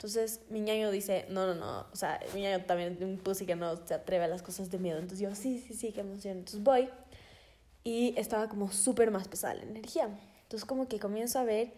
Entonces 0.00 0.40
mi 0.48 0.62
ñaño 0.62 0.90
dice, 0.90 1.26
no, 1.28 1.46
no, 1.46 1.54
no, 1.54 1.86
o 1.92 1.94
sea, 1.94 2.18
mi 2.32 2.40
ñaño 2.40 2.64
también 2.64 2.96
un 3.04 3.18
pussy 3.18 3.44
que 3.44 3.54
no 3.54 3.86
se 3.86 3.92
atreve 3.92 4.24
a 4.24 4.28
las 4.28 4.40
cosas 4.40 4.70
de 4.70 4.78
miedo. 4.78 4.98
Entonces 4.98 5.20
yo, 5.20 5.34
sí, 5.34 5.58
sí, 5.58 5.74
sí, 5.74 5.92
qué 5.92 6.00
emoción. 6.00 6.38
Entonces 6.38 6.62
voy 6.62 6.88
y 7.84 8.14
estaba 8.16 8.48
como 8.48 8.72
súper 8.72 9.10
más 9.10 9.28
pesada 9.28 9.52
la 9.52 9.64
energía. 9.64 10.08
Entonces 10.44 10.64
como 10.64 10.88
que 10.88 10.98
comienzo 10.98 11.38
a 11.38 11.44
ver, 11.44 11.74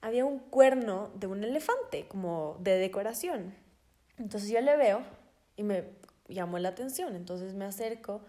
había 0.00 0.24
un 0.24 0.38
cuerno 0.38 1.10
de 1.14 1.26
un 1.26 1.44
elefante, 1.44 2.08
como 2.08 2.56
de 2.60 2.78
decoración. 2.78 3.54
Entonces 4.16 4.48
yo 4.48 4.62
le 4.62 4.74
veo 4.78 5.02
y 5.56 5.64
me 5.64 5.84
llamó 6.28 6.58
la 6.60 6.70
atención, 6.70 7.14
entonces 7.14 7.52
me 7.52 7.66
acerco 7.66 8.22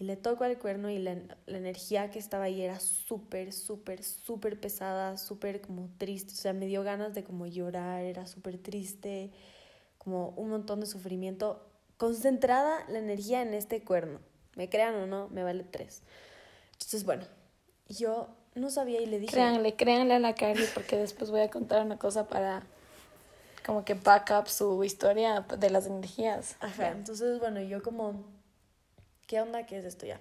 y 0.00 0.04
le 0.04 0.16
toco 0.16 0.44
al 0.44 0.58
cuerno 0.58 0.88
y 0.88 0.98
la, 0.98 1.16
la 1.44 1.58
energía 1.58 2.10
que 2.10 2.18
estaba 2.18 2.44
ahí 2.44 2.62
era 2.62 2.80
súper, 2.80 3.52
súper, 3.52 4.02
súper 4.02 4.58
pesada, 4.58 5.18
súper 5.18 5.60
como 5.60 5.90
triste, 5.98 6.32
o 6.32 6.36
sea, 6.36 6.54
me 6.54 6.66
dio 6.66 6.82
ganas 6.82 7.14
de 7.14 7.22
como 7.22 7.46
llorar, 7.46 8.02
era 8.02 8.26
súper 8.26 8.56
triste, 8.56 9.30
como 9.98 10.30
un 10.30 10.48
montón 10.48 10.80
de 10.80 10.86
sufrimiento, 10.86 11.62
concentrada 11.98 12.82
la 12.88 12.98
energía 12.98 13.42
en 13.42 13.52
este 13.52 13.84
cuerno. 13.84 14.20
Me 14.56 14.70
crean 14.70 14.94
o 14.94 15.06
no, 15.06 15.28
me 15.28 15.44
vale 15.44 15.64
tres. 15.64 16.02
Entonces, 16.72 17.04
bueno, 17.04 17.24
yo 17.90 18.28
no 18.54 18.70
sabía 18.70 19.02
y 19.02 19.06
le 19.06 19.18
dije... 19.18 19.34
Créanle, 19.34 19.76
créanle 19.76 20.14
a 20.14 20.18
la 20.18 20.34
Carly 20.34 20.64
porque 20.72 20.96
después 20.96 21.30
voy 21.30 21.42
a 21.42 21.50
contar 21.50 21.84
una 21.84 21.98
cosa 21.98 22.26
para 22.26 22.62
como 23.66 23.84
que 23.84 23.92
back 23.92 24.32
up 24.40 24.48
su 24.48 24.82
historia 24.82 25.44
de 25.58 25.68
las 25.68 25.86
energías. 25.86 26.56
Ajá, 26.60 26.88
entonces, 26.88 27.38
bueno, 27.38 27.60
yo 27.60 27.82
como, 27.82 28.24
¿qué 29.30 29.40
onda? 29.40 29.64
¿Qué 29.64 29.78
es 29.78 29.84
esto 29.84 30.06
ya? 30.06 30.20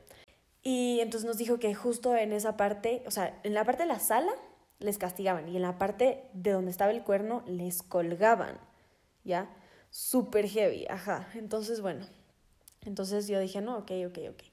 Y 0.62 1.00
entonces 1.00 1.28
nos 1.28 1.40
dijo 1.40 1.58
que 1.58 1.74
justo 1.74 2.16
en 2.16 2.32
esa 2.32 2.58
parte, 2.58 3.02
o 3.08 3.12
sea, 3.12 3.40
en 3.42 3.56
la 3.56 3.66
parte 3.66 3.82
de 3.82 3.88
la 3.88 3.98
sala 3.98 4.32
les 4.78 5.00
castigaban 5.00 5.50
y 5.50 5.56
en 5.56 5.64
la 5.64 5.80
parte 5.80 6.26
de 6.34 6.52
donde 6.52 6.70
estaba 6.70 6.92
el 6.92 7.02
cuerno 7.04 7.44
les 7.48 7.82
colgaban, 7.82 8.60
¿ya? 9.24 9.50
Súper 9.90 10.48
heavy, 10.48 10.86
ajá. 10.92 11.28
Entonces, 11.34 11.82
bueno, 11.82 12.06
entonces 12.86 13.28
yo 13.28 13.40
dije, 13.40 13.62
no, 13.62 13.80
ok, 13.80 13.92
ok, 14.10 14.20
ok. 14.30 14.44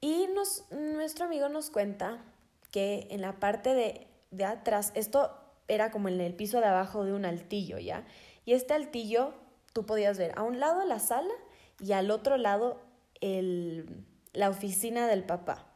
Y 0.00 0.26
nos, 0.34 0.64
nuestro 0.70 1.26
amigo 1.26 1.50
nos 1.50 1.68
cuenta 1.68 2.24
que 2.70 3.08
en 3.10 3.20
la 3.20 3.38
parte 3.38 3.74
de, 3.74 4.06
de 4.30 4.44
atrás, 4.46 4.90
esto 4.94 5.38
era 5.68 5.90
como 5.90 6.08
en 6.08 6.18
el 6.22 6.34
piso 6.34 6.60
de 6.60 6.66
abajo 6.66 7.04
de 7.04 7.12
un 7.12 7.26
altillo, 7.26 7.76
¿ya? 7.78 8.06
Y 8.46 8.54
este 8.54 8.72
altillo 8.72 9.34
tú 9.74 9.84
podías 9.84 10.16
ver 10.16 10.32
a 10.38 10.44
un 10.44 10.60
lado 10.60 10.82
la 10.86 10.98
sala 10.98 11.34
y 11.78 11.92
al 11.92 12.10
otro 12.10 12.38
lado 12.38 12.85
el, 13.20 14.04
la 14.32 14.50
oficina 14.50 15.06
del 15.06 15.24
papá. 15.24 15.66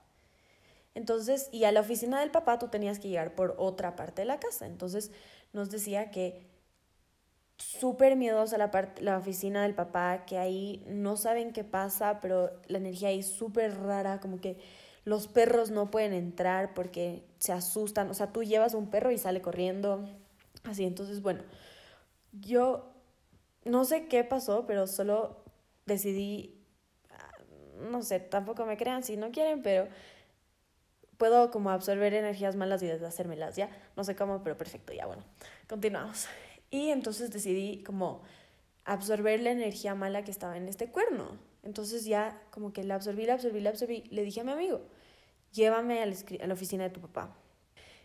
Entonces, 0.95 1.49
y 1.53 1.65
a 1.65 1.73
la 1.73 1.81
oficina 1.81 2.21
del 2.21 2.31
papá 2.31 2.59
tú 2.59 2.69
tenías 2.69 2.99
que 2.99 3.09
llegar 3.09 3.35
por 3.35 3.55
otra 3.59 3.97
parte 3.97 4.23
de 4.23 4.27
la 4.27 4.41
casa. 4.41 4.67
Entonces 4.67 5.11
nos 5.53 5.71
decía 5.71 6.11
que 6.11 6.49
súper 7.57 8.17
miedosa 8.17 8.59
la, 8.59 8.71
la 9.01 9.19
oficina 9.19 9.63
del 9.63 9.75
papá, 9.75 10.25
que 10.27 10.39
ahí 10.39 10.85
no 10.89 11.17
saben 11.17 11.53
qué 11.53 11.65
pasa, 11.65 12.21
pero 12.21 12.51
la 12.69 12.79
energía 12.79 13.09
ahí 13.09 13.23
súper 13.23 13.79
rara, 13.79 14.21
como 14.21 14.41
que 14.41 14.59
los 15.05 15.29
perros 15.29 15.71
no 15.71 15.91
pueden 15.91 16.13
entrar 16.13 16.75
porque 16.75 17.25
se 17.39 17.53
asustan, 17.53 18.11
o 18.11 18.15
sea, 18.15 18.33
tú 18.33 18.43
llevas 18.43 18.75
un 18.75 18.91
perro 18.91 19.11
y 19.11 19.19
sale 19.19 19.43
corriendo, 19.43 20.09
así, 20.65 20.85
entonces, 20.85 21.23
bueno, 21.23 21.43
yo 22.33 22.93
no 23.65 23.85
sé 23.85 24.09
qué 24.09 24.25
pasó, 24.25 24.67
pero 24.67 24.87
solo 24.87 25.45
decidí, 25.87 26.60
no 27.81 28.03
sé, 28.03 28.21
tampoco 28.21 28.67
me 28.67 28.77
crean 28.77 29.03
si 29.03 29.17
no 29.17 29.31
quieren, 29.31 29.63
pero 29.63 29.89
puedo 31.17 31.51
como 31.51 31.71
absorber 31.71 32.15
energías 32.15 32.57
malas 32.57 32.83
y 32.83 32.87
deshacérmelas, 32.87 33.57
¿ya? 33.57 33.69
No 33.97 34.05
sé 34.05 34.17
cómo, 34.17 34.43
pero 34.43 34.57
perfecto, 34.57 34.93
ya 34.93 35.07
bueno, 35.07 35.23
continuamos. 35.69 36.27
Y 36.71 36.91
entonces 36.91 37.31
decidí 37.31 37.83
como 37.83 38.23
absorber 38.85 39.41
la 39.41 39.51
energía 39.51 39.95
mala 39.95 40.25
que 40.25 40.31
estaba 40.31 40.57
en 40.57 40.69
este 40.69 40.91
cuerno. 40.91 41.39
Entonces 41.63 42.05
ya 42.05 42.41
como 42.51 42.73
que 42.73 42.85
la 42.85 42.95
absorbí, 42.95 43.27
la 43.27 43.35
absorbí, 43.35 43.61
la 43.61 43.71
absorbí. 43.71 44.05
Le 44.11 44.23
dije 44.23 44.41
a 44.41 44.45
mi 44.45 44.53
amigo, 44.53 44.81
llévame 45.53 46.03
a 46.03 46.07
la, 46.07 46.15
a 46.43 46.47
la 46.47 46.55
oficina 46.55 46.85
de 46.85 46.91
tu 46.91 47.01
papá. 47.01 47.37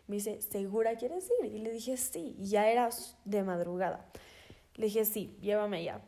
Me 0.07 0.17
dice, 0.17 0.41
¿segura 0.41 0.95
quieres 0.95 1.29
ir? 1.41 1.51
Y 1.53 1.59
le 1.59 1.71
dije, 1.71 1.97
sí. 1.97 2.35
Ya 2.39 2.69
era 2.69 2.89
de 3.23 3.43
madrugada. 3.43 4.05
Le 4.75 4.85
dije, 4.87 5.05
sí, 5.05 5.37
llévame 5.41 5.83
ya. 5.83 6.01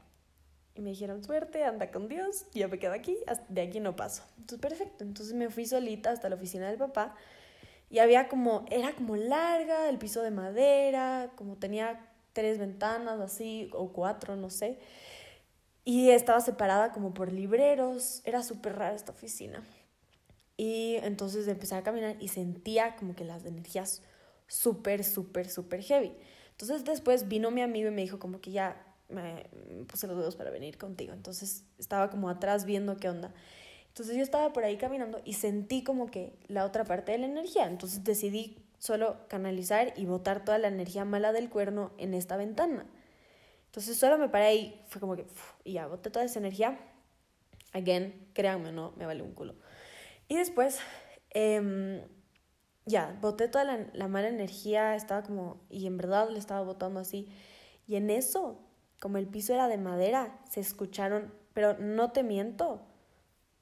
Y 0.77 0.81
me 0.81 0.91
dijeron, 0.91 1.23
suerte, 1.23 1.63
anda 1.63 1.89
con 1.89 2.07
Dios, 2.07 2.45
yo 2.53 2.69
me 2.69 2.77
quedo 2.77 2.93
aquí, 2.93 3.17
de 3.49 3.61
aquí 3.61 3.79
no 3.79 3.95
paso. 3.95 4.23
Entonces, 4.37 4.59
perfecto. 4.59 5.03
Entonces 5.03 5.33
me 5.33 5.49
fui 5.49 5.65
solita 5.65 6.11
hasta 6.11 6.29
la 6.29 6.35
oficina 6.35 6.69
del 6.69 6.77
papá 6.77 7.15
y 7.89 7.99
había 7.99 8.27
como, 8.27 8.65
era 8.69 8.93
como 8.93 9.15
larga, 9.15 9.89
el 9.89 9.97
piso 9.97 10.21
de 10.21 10.29
madera, 10.29 11.31
como 11.35 11.55
tenía 11.57 12.11
tres 12.33 12.59
ventanas 12.59 13.19
así, 13.19 13.69
o 13.73 13.91
cuatro, 13.91 14.35
no 14.35 14.51
sé. 14.51 14.77
Y 15.83 16.09
estaba 16.09 16.41
separada 16.41 16.91
como 16.91 17.13
por 17.13 17.31
libreros, 17.31 18.21
era 18.25 18.43
súper 18.43 18.75
rara 18.75 18.95
esta 18.95 19.13
oficina. 19.13 19.63
Y 20.57 20.97
entonces 20.97 21.47
empecé 21.47 21.75
a 21.75 21.83
caminar 21.83 22.17
y 22.19 22.27
sentía 22.27 22.95
como 22.97 23.15
que 23.15 23.23
las 23.23 23.45
energías 23.45 24.03
súper, 24.47 25.03
súper, 25.03 25.49
súper 25.49 25.81
heavy. 25.81 26.13
Entonces 26.51 26.83
después 26.83 27.27
vino 27.27 27.51
mi 27.51 27.61
amigo 27.61 27.87
y 27.87 27.91
me 27.91 28.01
dijo 28.01 28.19
como 28.19 28.41
que 28.41 28.51
ya 28.51 28.86
me 29.09 29.49
puse 29.87 30.07
los 30.07 30.17
dedos 30.17 30.35
para 30.35 30.49
venir 30.49 30.77
contigo. 30.77 31.13
Entonces 31.13 31.63
estaba 31.77 32.09
como 32.09 32.29
atrás 32.29 32.65
viendo 32.65 32.97
qué 32.97 33.09
onda. 33.09 33.33
Entonces 33.87 34.15
yo 34.15 34.21
estaba 34.21 34.53
por 34.53 34.63
ahí 34.63 34.77
caminando 34.77 35.21
y 35.25 35.33
sentí 35.33 35.83
como 35.83 36.11
que 36.11 36.37
la 36.47 36.65
otra 36.65 36.83
parte 36.83 37.13
de 37.13 37.17
la 37.17 37.25
energía. 37.25 37.65
Entonces 37.65 38.03
decidí 38.03 38.63
solo 38.77 39.27
canalizar 39.27 39.93
y 39.95 40.05
botar 40.05 40.45
toda 40.45 40.59
la 40.59 40.67
energía 40.67 41.03
mala 41.05 41.31
del 41.31 41.49
cuerno 41.49 41.91
en 41.97 42.13
esta 42.13 42.37
ventana. 42.37 42.85
Entonces 43.65 43.97
solo 43.97 44.17
me 44.17 44.29
paré 44.29 44.45
ahí, 44.45 44.85
fue 44.87 45.01
como 45.01 45.15
que, 45.15 45.25
y 45.63 45.73
ya, 45.73 45.87
boté 45.87 46.09
toda 46.09 46.25
esa 46.25 46.39
energía. 46.39 46.79
Again, 47.73 48.29
créanme, 48.33 48.71
no, 48.71 48.93
me 48.97 49.05
vale 49.05 49.21
un 49.21 49.33
culo. 49.33 49.55
Y 50.27 50.35
después, 50.35 50.79
eh, 51.31 52.05
ya, 52.85 53.17
boté 53.21 53.47
toda 53.47 53.63
la, 53.63 53.87
la 53.93 54.07
mala 54.07 54.29
energía, 54.29 54.95
estaba 54.95 55.23
como, 55.23 55.65
y 55.69 55.85
en 55.87 55.97
verdad 55.97 56.29
le 56.29 56.39
estaba 56.39 56.61
botando 56.61 56.99
así. 56.99 57.29
Y 57.87 57.95
en 57.95 58.09
eso 58.09 58.66
como 58.99 59.17
el 59.17 59.27
piso 59.27 59.53
era 59.53 59.67
de 59.67 59.77
madera, 59.77 60.39
se 60.49 60.59
escucharon, 60.59 61.33
pero 61.53 61.77
no 61.77 62.11
te 62.11 62.23
miento, 62.23 62.81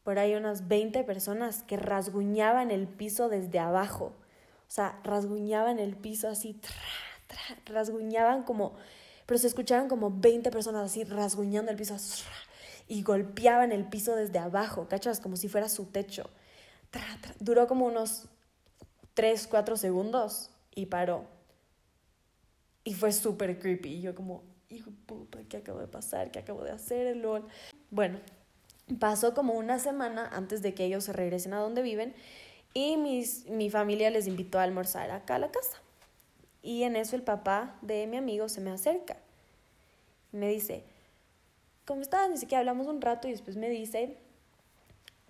por 0.03 0.19
ahí 0.19 0.35
unas 0.35 0.67
20 0.67 1.03
personas 1.03 1.63
que 1.63 1.77
rasguñaban 1.77 2.71
el 2.71 2.87
piso 2.87 3.27
desde 3.27 3.59
abajo. 3.59 4.13
O 4.67 4.71
sea, 4.71 4.99
rasguñaban 5.03 5.79
el 5.79 5.95
piso 5.95 6.27
así, 6.27 6.59
rasguñaban 7.65 8.43
como, 8.43 8.75
pero 9.25 9.37
se 9.39 9.47
escuchaban 9.47 9.87
como 9.87 10.11
20 10.11 10.51
personas 10.51 10.91
así 10.91 11.03
rasguñando 11.03 11.71
el 11.71 11.77
piso 11.77 11.95
y 12.87 13.01
golpeaban 13.01 13.71
el 13.71 13.85
piso 13.85 14.15
desde 14.15 14.39
abajo, 14.39 14.87
¿cachas? 14.87 15.19
Como 15.19 15.37
si 15.37 15.47
fuera 15.47 15.69
su 15.69 15.85
techo. 15.85 16.29
Duró 17.39 17.67
como 17.67 17.85
unos 17.85 18.27
3, 19.15 19.47
4 19.47 19.77
segundos 19.77 20.51
y 20.73 20.85
paró. 20.85 21.25
Y 22.83 22.93
fue 22.93 23.11
súper 23.11 23.59
creepy. 23.59 24.01
Yo 24.01 24.13
como, 24.13 24.43
hijo 24.69 24.91
puta, 25.05 25.39
¿qué 25.49 25.57
acabo 25.57 25.79
de 25.79 25.87
pasar? 25.87 26.31
¿Qué 26.31 26.39
acabo 26.39 26.63
de 26.63 26.71
hacer? 26.71 27.15
LOL. 27.17 27.47
Bueno, 27.91 28.19
pasó 28.99 29.33
como 29.33 29.53
una 29.53 29.79
semana 29.79 30.27
antes 30.31 30.61
de 30.61 30.73
que 30.73 30.85
ellos 30.85 31.03
se 31.05 31.13
regresen 31.13 31.53
a 31.53 31.59
donde 31.59 31.81
viven 31.81 32.13
y 32.73 32.97
mis, 32.97 33.47
mi 33.47 33.69
familia 33.69 34.09
les 34.09 34.27
invitó 34.27 34.59
a 34.59 34.63
almorzar 34.63 35.11
acá 35.11 35.35
a 35.35 35.39
la 35.39 35.51
casa. 35.51 35.81
Y 36.61 36.83
en 36.83 36.95
eso 36.95 37.15
el 37.15 37.21
papá 37.21 37.77
de 37.81 38.07
mi 38.07 38.17
amigo 38.17 38.49
se 38.49 38.59
me 38.59 38.71
acerca. 38.71 39.17
Me 40.31 40.49
dice, 40.49 40.83
¿cómo 41.85 42.01
estás? 42.01 42.29
Ni 42.29 42.37
siquiera 42.37 42.59
hablamos 42.59 42.87
un 42.87 43.01
rato 43.01 43.27
y 43.27 43.31
después 43.31 43.55
me 43.55 43.69
dice, 43.69 44.17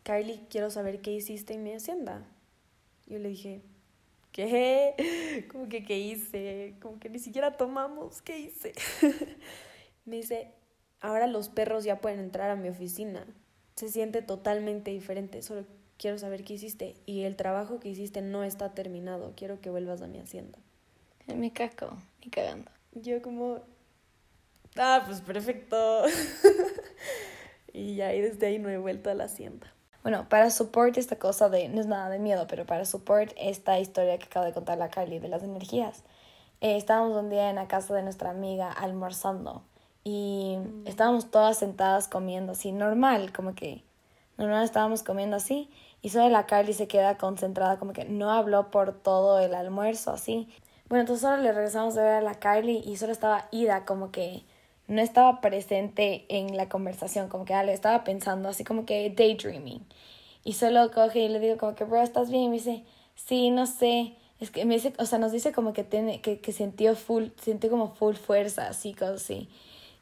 Carly, 0.04 0.40
quiero 0.50 0.70
saber 0.72 1.02
qué 1.02 1.12
hiciste 1.12 1.54
en 1.54 1.64
mi 1.64 1.74
hacienda. 1.74 2.24
Yo 3.06 3.20
le 3.20 3.30
dije, 3.30 3.62
¿qué? 4.36 5.46
Como 5.52 5.70
que, 5.70 5.86
¿qué 5.86 5.98
hice? 5.98 6.76
Como 6.82 7.00
que 7.00 7.10
ni 7.10 7.20
siquiera 7.20 7.56
tomamos, 7.56 8.22
¿qué 8.22 8.38
hice? 8.38 8.74
Me 10.06 10.18
dice, 10.18 10.52
ahora 11.00 11.26
los 11.26 11.48
perros 11.48 11.86
ya 11.86 12.02
pueden 12.02 12.20
entrar 12.20 12.50
a 12.50 12.58
mi 12.58 12.68
oficina. 12.68 13.26
Se 13.76 13.88
siente 13.88 14.22
totalmente 14.22 14.92
diferente, 14.92 15.42
solo 15.42 15.66
quiero 15.98 16.18
saber 16.18 16.44
qué 16.44 16.56
hiciste. 16.56 16.96
Y 17.06 17.22
el 17.22 17.38
trabajo 17.38 17.80
que 17.80 17.88
hiciste 17.88 18.22
no 18.22 18.44
está 18.44 18.74
terminado, 18.74 19.34
quiero 19.38 19.62
que 19.62 19.70
vuelvas 19.70 20.02
a 20.02 20.08
mi 20.08 20.20
hacienda. 20.20 20.60
Me 21.34 21.54
caco, 21.54 21.98
ni 22.22 22.30
cagando. 22.30 22.70
Yo 22.92 23.22
como, 23.22 23.62
ah, 24.76 25.04
pues 25.06 25.22
perfecto. 25.22 26.04
y 27.74 27.96
ya, 27.96 28.14
y 28.14 28.20
desde 28.20 28.48
ahí 28.48 28.60
no 28.60 28.70
he 28.70 28.78
vuelto 28.78 29.10
a 29.10 29.14
la 29.14 29.24
hacienda. 29.24 29.74
Bueno, 30.06 30.30
para 30.30 30.52
support 30.52 30.96
esta 31.00 31.16
cosa 31.16 31.50
de, 31.50 31.68
no 31.68 31.82
es 31.82 31.88
nada 31.88 32.10
de 32.10 32.20
miedo, 32.20 32.46
pero 32.48 32.64
para 32.64 32.86
support 32.86 33.32
esta 33.38 33.80
historia 33.80 34.20
que 34.20 34.26
acabo 34.26 34.46
de 34.46 34.54
contar 34.54 34.78
la 34.78 34.92
Carly 34.92 35.18
de 35.18 35.30
las 35.30 35.42
energías, 35.42 36.04
eh, 36.62 36.78
estábamos 36.78 37.18
un 37.18 37.32
día 37.32 37.50
en 37.50 37.56
la 37.56 37.68
casa 37.68 37.96
de 37.96 38.04
nuestra 38.04 38.30
amiga 38.30 38.72
almorzando 38.72 39.64
y 40.04 40.58
mm. 40.60 40.86
estábamos 40.86 41.32
todas 41.32 41.58
sentadas 41.58 42.08
comiendo 42.08 42.52
así, 42.52 42.72
normal, 42.72 43.34
como 43.34 43.56
que 43.56 43.84
normal 44.38 44.64
estábamos 44.64 45.02
comiendo 45.02 45.38
así 45.38 45.72
y 46.04 46.10
solo 46.10 46.30
la 46.30 46.46
Carly 46.46 46.76
se 46.76 46.88
queda 46.88 47.18
concentrada, 47.18 47.80
como 47.80 47.92
que 47.92 48.06
no 48.06 48.30
habló 48.30 48.70
por 48.70 48.94
todo 48.94 49.40
el 49.40 49.56
almuerzo 49.56 50.12
así. 50.12 50.48
Bueno, 50.88 51.02
entonces 51.02 51.24
solo 51.24 51.38
le 51.42 51.52
regresamos 51.52 51.98
a 51.98 52.04
ver 52.04 52.14
a 52.14 52.22
la 52.22 52.36
Carly 52.36 52.84
y 52.86 52.98
solo 52.98 53.12
estaba 53.12 53.48
ida, 53.50 53.86
como 53.86 54.12
que 54.12 54.46
no 54.88 55.02
estaba 55.02 55.42
presente 55.42 56.26
en 56.30 56.58
la 56.58 56.70
conversación, 56.70 57.30
como 57.30 57.46
que 57.46 57.54
ah, 57.54 57.64
estaba 57.72 58.04
pensando, 58.04 58.50
así 58.50 58.64
como 58.64 58.86
que 58.86 59.10
daydreaming. 59.10 59.86
Y 60.44 60.54
solo 60.54 60.92
coge 60.92 61.20
y 61.20 61.30
le 61.30 61.40
digo 61.40 61.58
como 61.58 61.76
que, 61.76 61.84
bro, 61.86 62.02
¿estás 62.02 62.30
bien? 62.30 62.44
Y 62.44 62.50
me 62.50 62.56
dice, 62.56 62.84
sí, 63.16 63.50
no 63.50 63.66
sé. 63.66 64.16
Es 64.40 64.52
que 64.52 64.66
me 64.66 64.76
dice, 64.76 64.94
o 65.00 65.06
sea, 65.06 65.18
nos 65.18 65.32
dice 65.32 65.52
como 65.52 65.74
que 65.74 65.84
tiene, 65.84 66.22
que, 66.22 66.40
que 66.40 66.52
sintió 66.52 66.96
full, 66.96 67.30
sintió 67.42 67.70
como 67.70 67.96
full 67.96 68.16
fuerza, 68.16 68.68
así, 68.68 68.94
cosas 68.94 69.24
así. 69.24 69.50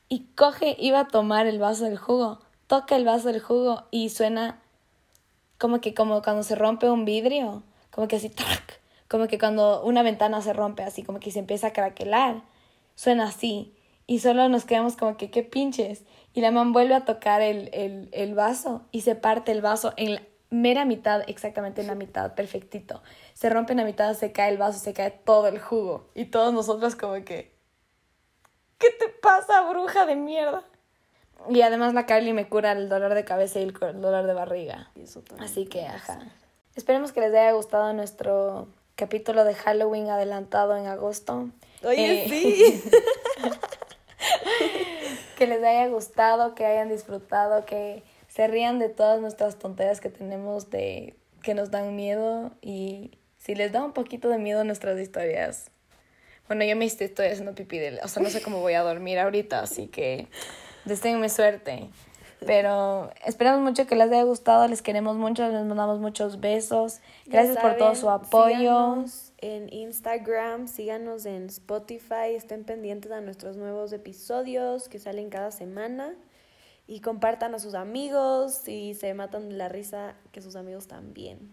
Y 0.10 0.26
coge, 0.36 0.76
iba 0.80 1.00
a 1.02 1.08
tomar 1.08 1.48
el 1.48 1.60
vaso 1.60 1.86
del 1.86 1.98
jugo, 1.98 2.39
toca 2.67 2.96
el 2.96 3.06
vaso 3.06 3.30
del 3.30 3.39
jugo 3.39 3.84
y 3.91 4.10
suena 4.10 4.60
como 5.58 5.80
que 5.80 5.93
como 5.93 6.22
cuando 6.22 6.43
se 6.43 6.56
rompe 6.56 6.89
un 6.89 7.06
vidrio, 7.06 7.63
como 7.91 8.08
que 8.08 8.17
así, 8.17 8.30
¡tac! 8.30 8.82
como 9.13 9.28
que 9.28 9.38
cuando 9.38 9.84
una 9.84 10.02
ventana 10.02 10.41
se 10.41 10.54
rompe 10.54 10.84
así, 10.84 11.04
como 11.04 11.19
que 11.19 11.30
se 11.30 11.38
empieza 11.38 11.67
a 11.67 11.74
craquelar, 11.74 12.41
suena 12.96 13.26
así. 13.26 13.72
Y 14.06 14.20
solo 14.20 14.50
nos 14.50 14.66
quedamos 14.66 14.96
como 14.98 15.18
que, 15.18 15.32
qué 15.32 15.44
pinches. 15.44 16.04
Y 16.34 16.42
la 16.42 16.52
mamá 16.52 16.72
vuelve 16.72 16.96
a 16.96 17.06
tocar 17.06 17.42
el, 17.42 17.70
el, 17.74 18.10
el 18.12 18.34
vaso 18.36 18.82
y 18.92 19.02
se 19.02 19.16
parte 19.16 19.52
el 19.52 19.62
vaso 19.62 19.94
en 19.98 20.16
la 20.16 20.22
mera 20.54 20.86
mitad, 20.86 21.24
exactamente 21.28 21.82
en 21.82 21.88
la 21.88 21.96
mitad, 21.96 22.36
perfectito. 22.36 23.02
Se 23.34 23.50
rompe 23.50 23.74
en 23.74 23.78
la 23.78 23.86
mitad, 23.86 24.13
se 24.13 24.32
cae 24.32 24.52
el 24.52 24.58
vaso, 24.58 24.80
se 24.80 24.94
cae 24.94 25.12
todo 25.12 25.48
el 25.48 25.60
jugo. 25.60 26.10
Y 26.13 26.26
todos 26.26 26.54
nosotros 26.54 26.96
como 26.96 27.13
que, 27.26 27.54
¿qué 28.78 28.89
te 28.92 29.10
pasa, 29.10 29.68
bruja 29.70 30.06
de 30.06 30.16
mierda? 30.16 30.63
Y 31.50 31.62
además 31.62 31.94
la 31.94 32.06
Carly 32.06 32.34
me 32.34 32.48
cura 32.48 32.72
el 32.72 32.88
dolor 32.88 33.16
de 33.16 33.26
cabeza 33.26 33.60
y 33.60 33.63
el 33.63 33.74
dolor 33.74 34.28
de 34.28 34.34
barriga. 34.34 34.92
Así 35.39 35.66
que, 35.66 35.86
ajá. 35.86 36.20
Esperemos 36.76 37.12
que 37.12 37.20
les 37.20 37.32
haya 37.32 37.52
gustado 37.52 37.92
nuestro 37.94 38.68
capítulo 38.96 39.44
de 39.44 39.56
Halloween 39.56 40.10
adelantado 40.10 40.78
en 40.78 40.86
agosto. 40.86 41.50
Oye, 41.84 42.26
eh, 42.26 42.30
sí. 42.30 42.84
que 45.44 45.50
les 45.50 45.63
haya 45.63 45.87
gustado, 45.89 46.56
que 46.56 46.65
hayan 46.65 46.87
disfrutado, 46.87 47.65
que 47.65 48.04
se 48.29 48.48
rían 48.48 48.79
de 48.79 48.87
todas 48.87 49.19
nuestras 49.19 49.58
tonterías 49.58 50.00
que 50.00 50.10
tenemos 50.10 50.69
de 50.69 51.15
que 51.41 51.54
nos 51.54 51.69
dan 51.69 51.98
miedo 51.98 52.52
y 52.62 53.12
si 53.37 53.54
les 53.54 53.73
da 53.73 53.83
un 53.83 53.91
poquito 53.91 54.29
de 54.29 54.37
miedo 54.37 54.63
nuestras 54.63 54.98
historias. 55.00 55.69
Bueno, 56.48 56.63
yo 56.63 56.77
me 56.77 56.85
estoy 56.85 57.27
haciendo 57.27 57.56
pipí, 57.56 57.77
de, 57.77 58.00
o 58.02 58.08
sea, 58.08 58.23
no 58.23 58.29
sé 58.29 58.41
cómo 58.41 58.62
voy 58.62 58.73
a 58.73 58.83
dormir 58.83 59.19
ahorita, 59.19 59.60
así 59.60 59.87
que 59.87 60.27
deseenme 60.85 61.27
suerte. 61.27 61.89
Pero 62.46 63.12
esperamos 63.25 63.62
mucho 63.62 63.85
que 63.85 63.96
les 63.96 64.10
haya 64.12 64.23
gustado, 64.23 64.67
les 64.69 64.81
queremos 64.81 65.17
mucho, 65.17 65.46
les 65.50 65.65
mandamos 65.65 66.00
muchos 66.00 66.39
besos. 66.39 67.02
Gracias 67.25 67.58
por 67.58 67.75
todo 67.75 67.96
su 67.96 68.10
apoyo 68.10 69.04
en 69.44 69.71
Instagram, 69.73 70.69
síganos 70.69 71.25
en 71.25 71.48
Spotify, 71.48 72.33
estén 72.33 72.63
pendientes 72.63 73.12
a 73.12 73.19
nuestros 73.19 73.58
nuevos 73.58 73.91
episodios 73.91 74.87
que 74.87 75.00
salen 75.00 75.29
cada 75.29 75.52
semana 75.52 76.15
y 76.87 77.02
compartan 77.02 77.54
a 77.54 77.60
sus 77.60 77.73
amigos 77.73 78.65
y 78.69 78.94
se 78.94 79.13
matan 79.13 79.50
de 79.50 79.56
la 79.56 79.67
risa 79.67 80.15
que 80.31 80.41
sus 80.41 80.56
amigos 80.56 80.87
también. 80.87 81.52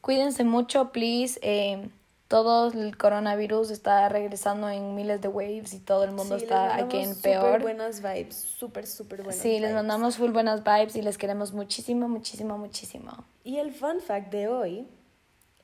Cuídense 0.00 0.42
mucho, 0.42 0.90
please. 0.90 1.38
Eh, 1.42 1.90
todo 2.28 2.72
el 2.72 2.96
coronavirus 2.96 3.70
está 3.72 4.08
regresando 4.08 4.70
en 4.70 4.94
miles 4.94 5.20
de 5.20 5.28
waves 5.28 5.74
y 5.74 5.80
todo 5.80 6.04
el 6.04 6.12
mundo 6.12 6.36
está 6.36 6.76
aquí 6.76 6.96
en 6.96 7.14
peor. 7.14 7.60
Buenas 7.60 8.00
vibes, 8.00 8.36
súper, 8.36 8.86
súper 8.86 9.18
buenas 9.18 9.36
Sí, 9.36 9.60
les 9.60 9.74
mandamos 9.74 10.16
full 10.16 10.30
buenas 10.30 10.64
vibes 10.64 10.96
y 10.96 11.02
les 11.02 11.18
queremos 11.18 11.52
muchísimo, 11.52 12.08
muchísimo, 12.08 12.56
muchísimo. 12.56 13.12
Y 13.44 13.58
el 13.58 13.70
fun 13.70 14.00
fact 14.00 14.32
de 14.32 14.48
hoy 14.48 14.88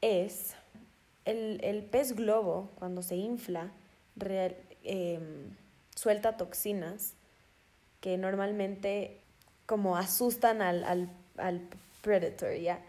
es 0.02 0.54
el, 1.26 1.60
el 1.62 1.84
pez 1.84 2.14
globo, 2.16 2.70
cuando 2.78 3.02
se 3.02 3.16
infla, 3.16 3.72
real- 4.16 4.56
em, 4.84 5.50
suelta 5.94 6.36
toxinas 6.36 7.14
que 8.00 8.16
normalmente 8.18 9.20
como 9.66 9.96
asustan 9.96 10.62
al, 10.62 10.84
al, 10.84 11.10
al 11.38 11.60
predator, 12.02 12.54
¿ya? 12.56 12.80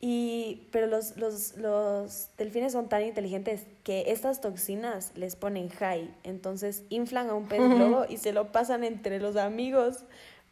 Y, 0.00 0.68
pero 0.70 0.86
los, 0.86 1.16
los, 1.16 1.56
los 1.56 2.28
delfines 2.38 2.72
son 2.72 2.88
tan 2.88 3.02
inteligentes 3.02 3.62
que 3.82 4.04
estas 4.12 4.40
toxinas 4.40 5.10
les 5.16 5.34
ponen 5.34 5.70
high. 5.70 6.14
Entonces 6.22 6.84
inflan 6.88 7.30
a 7.30 7.34
un 7.34 7.48
pez 7.48 7.68
globo 7.68 8.06
y 8.08 8.18
se 8.18 8.32
lo 8.32 8.52
pasan 8.52 8.84
entre 8.84 9.18
los 9.18 9.34
amigos 9.36 10.04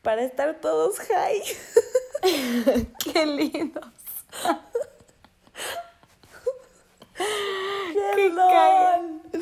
para 0.03 0.25
estar 0.25 0.61
todos 0.61 0.99
high. 0.99 1.43
Qué 3.13 3.27
lindo. 3.27 3.81
¡Qué, 8.17 9.41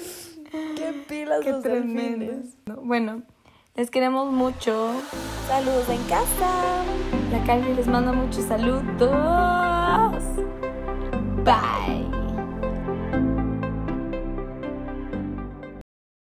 Qué 0.77 0.93
pilas 1.09 1.41
Qué 1.43 1.53
los 1.53 1.63
tremendo. 1.63 2.27
delfines! 2.27 2.57
Bueno, 2.83 3.23
les 3.77 3.91
queremos 3.91 4.33
mucho. 4.33 4.91
Saludos 5.49 5.89
en 5.89 6.03
casa. 6.05 6.83
La 7.33 7.43
Carly 7.45 7.75
les 7.75 7.87
manda 7.87 8.13
muchos 8.13 8.45
saludos. 8.45 8.83
Bye. 11.45 12.04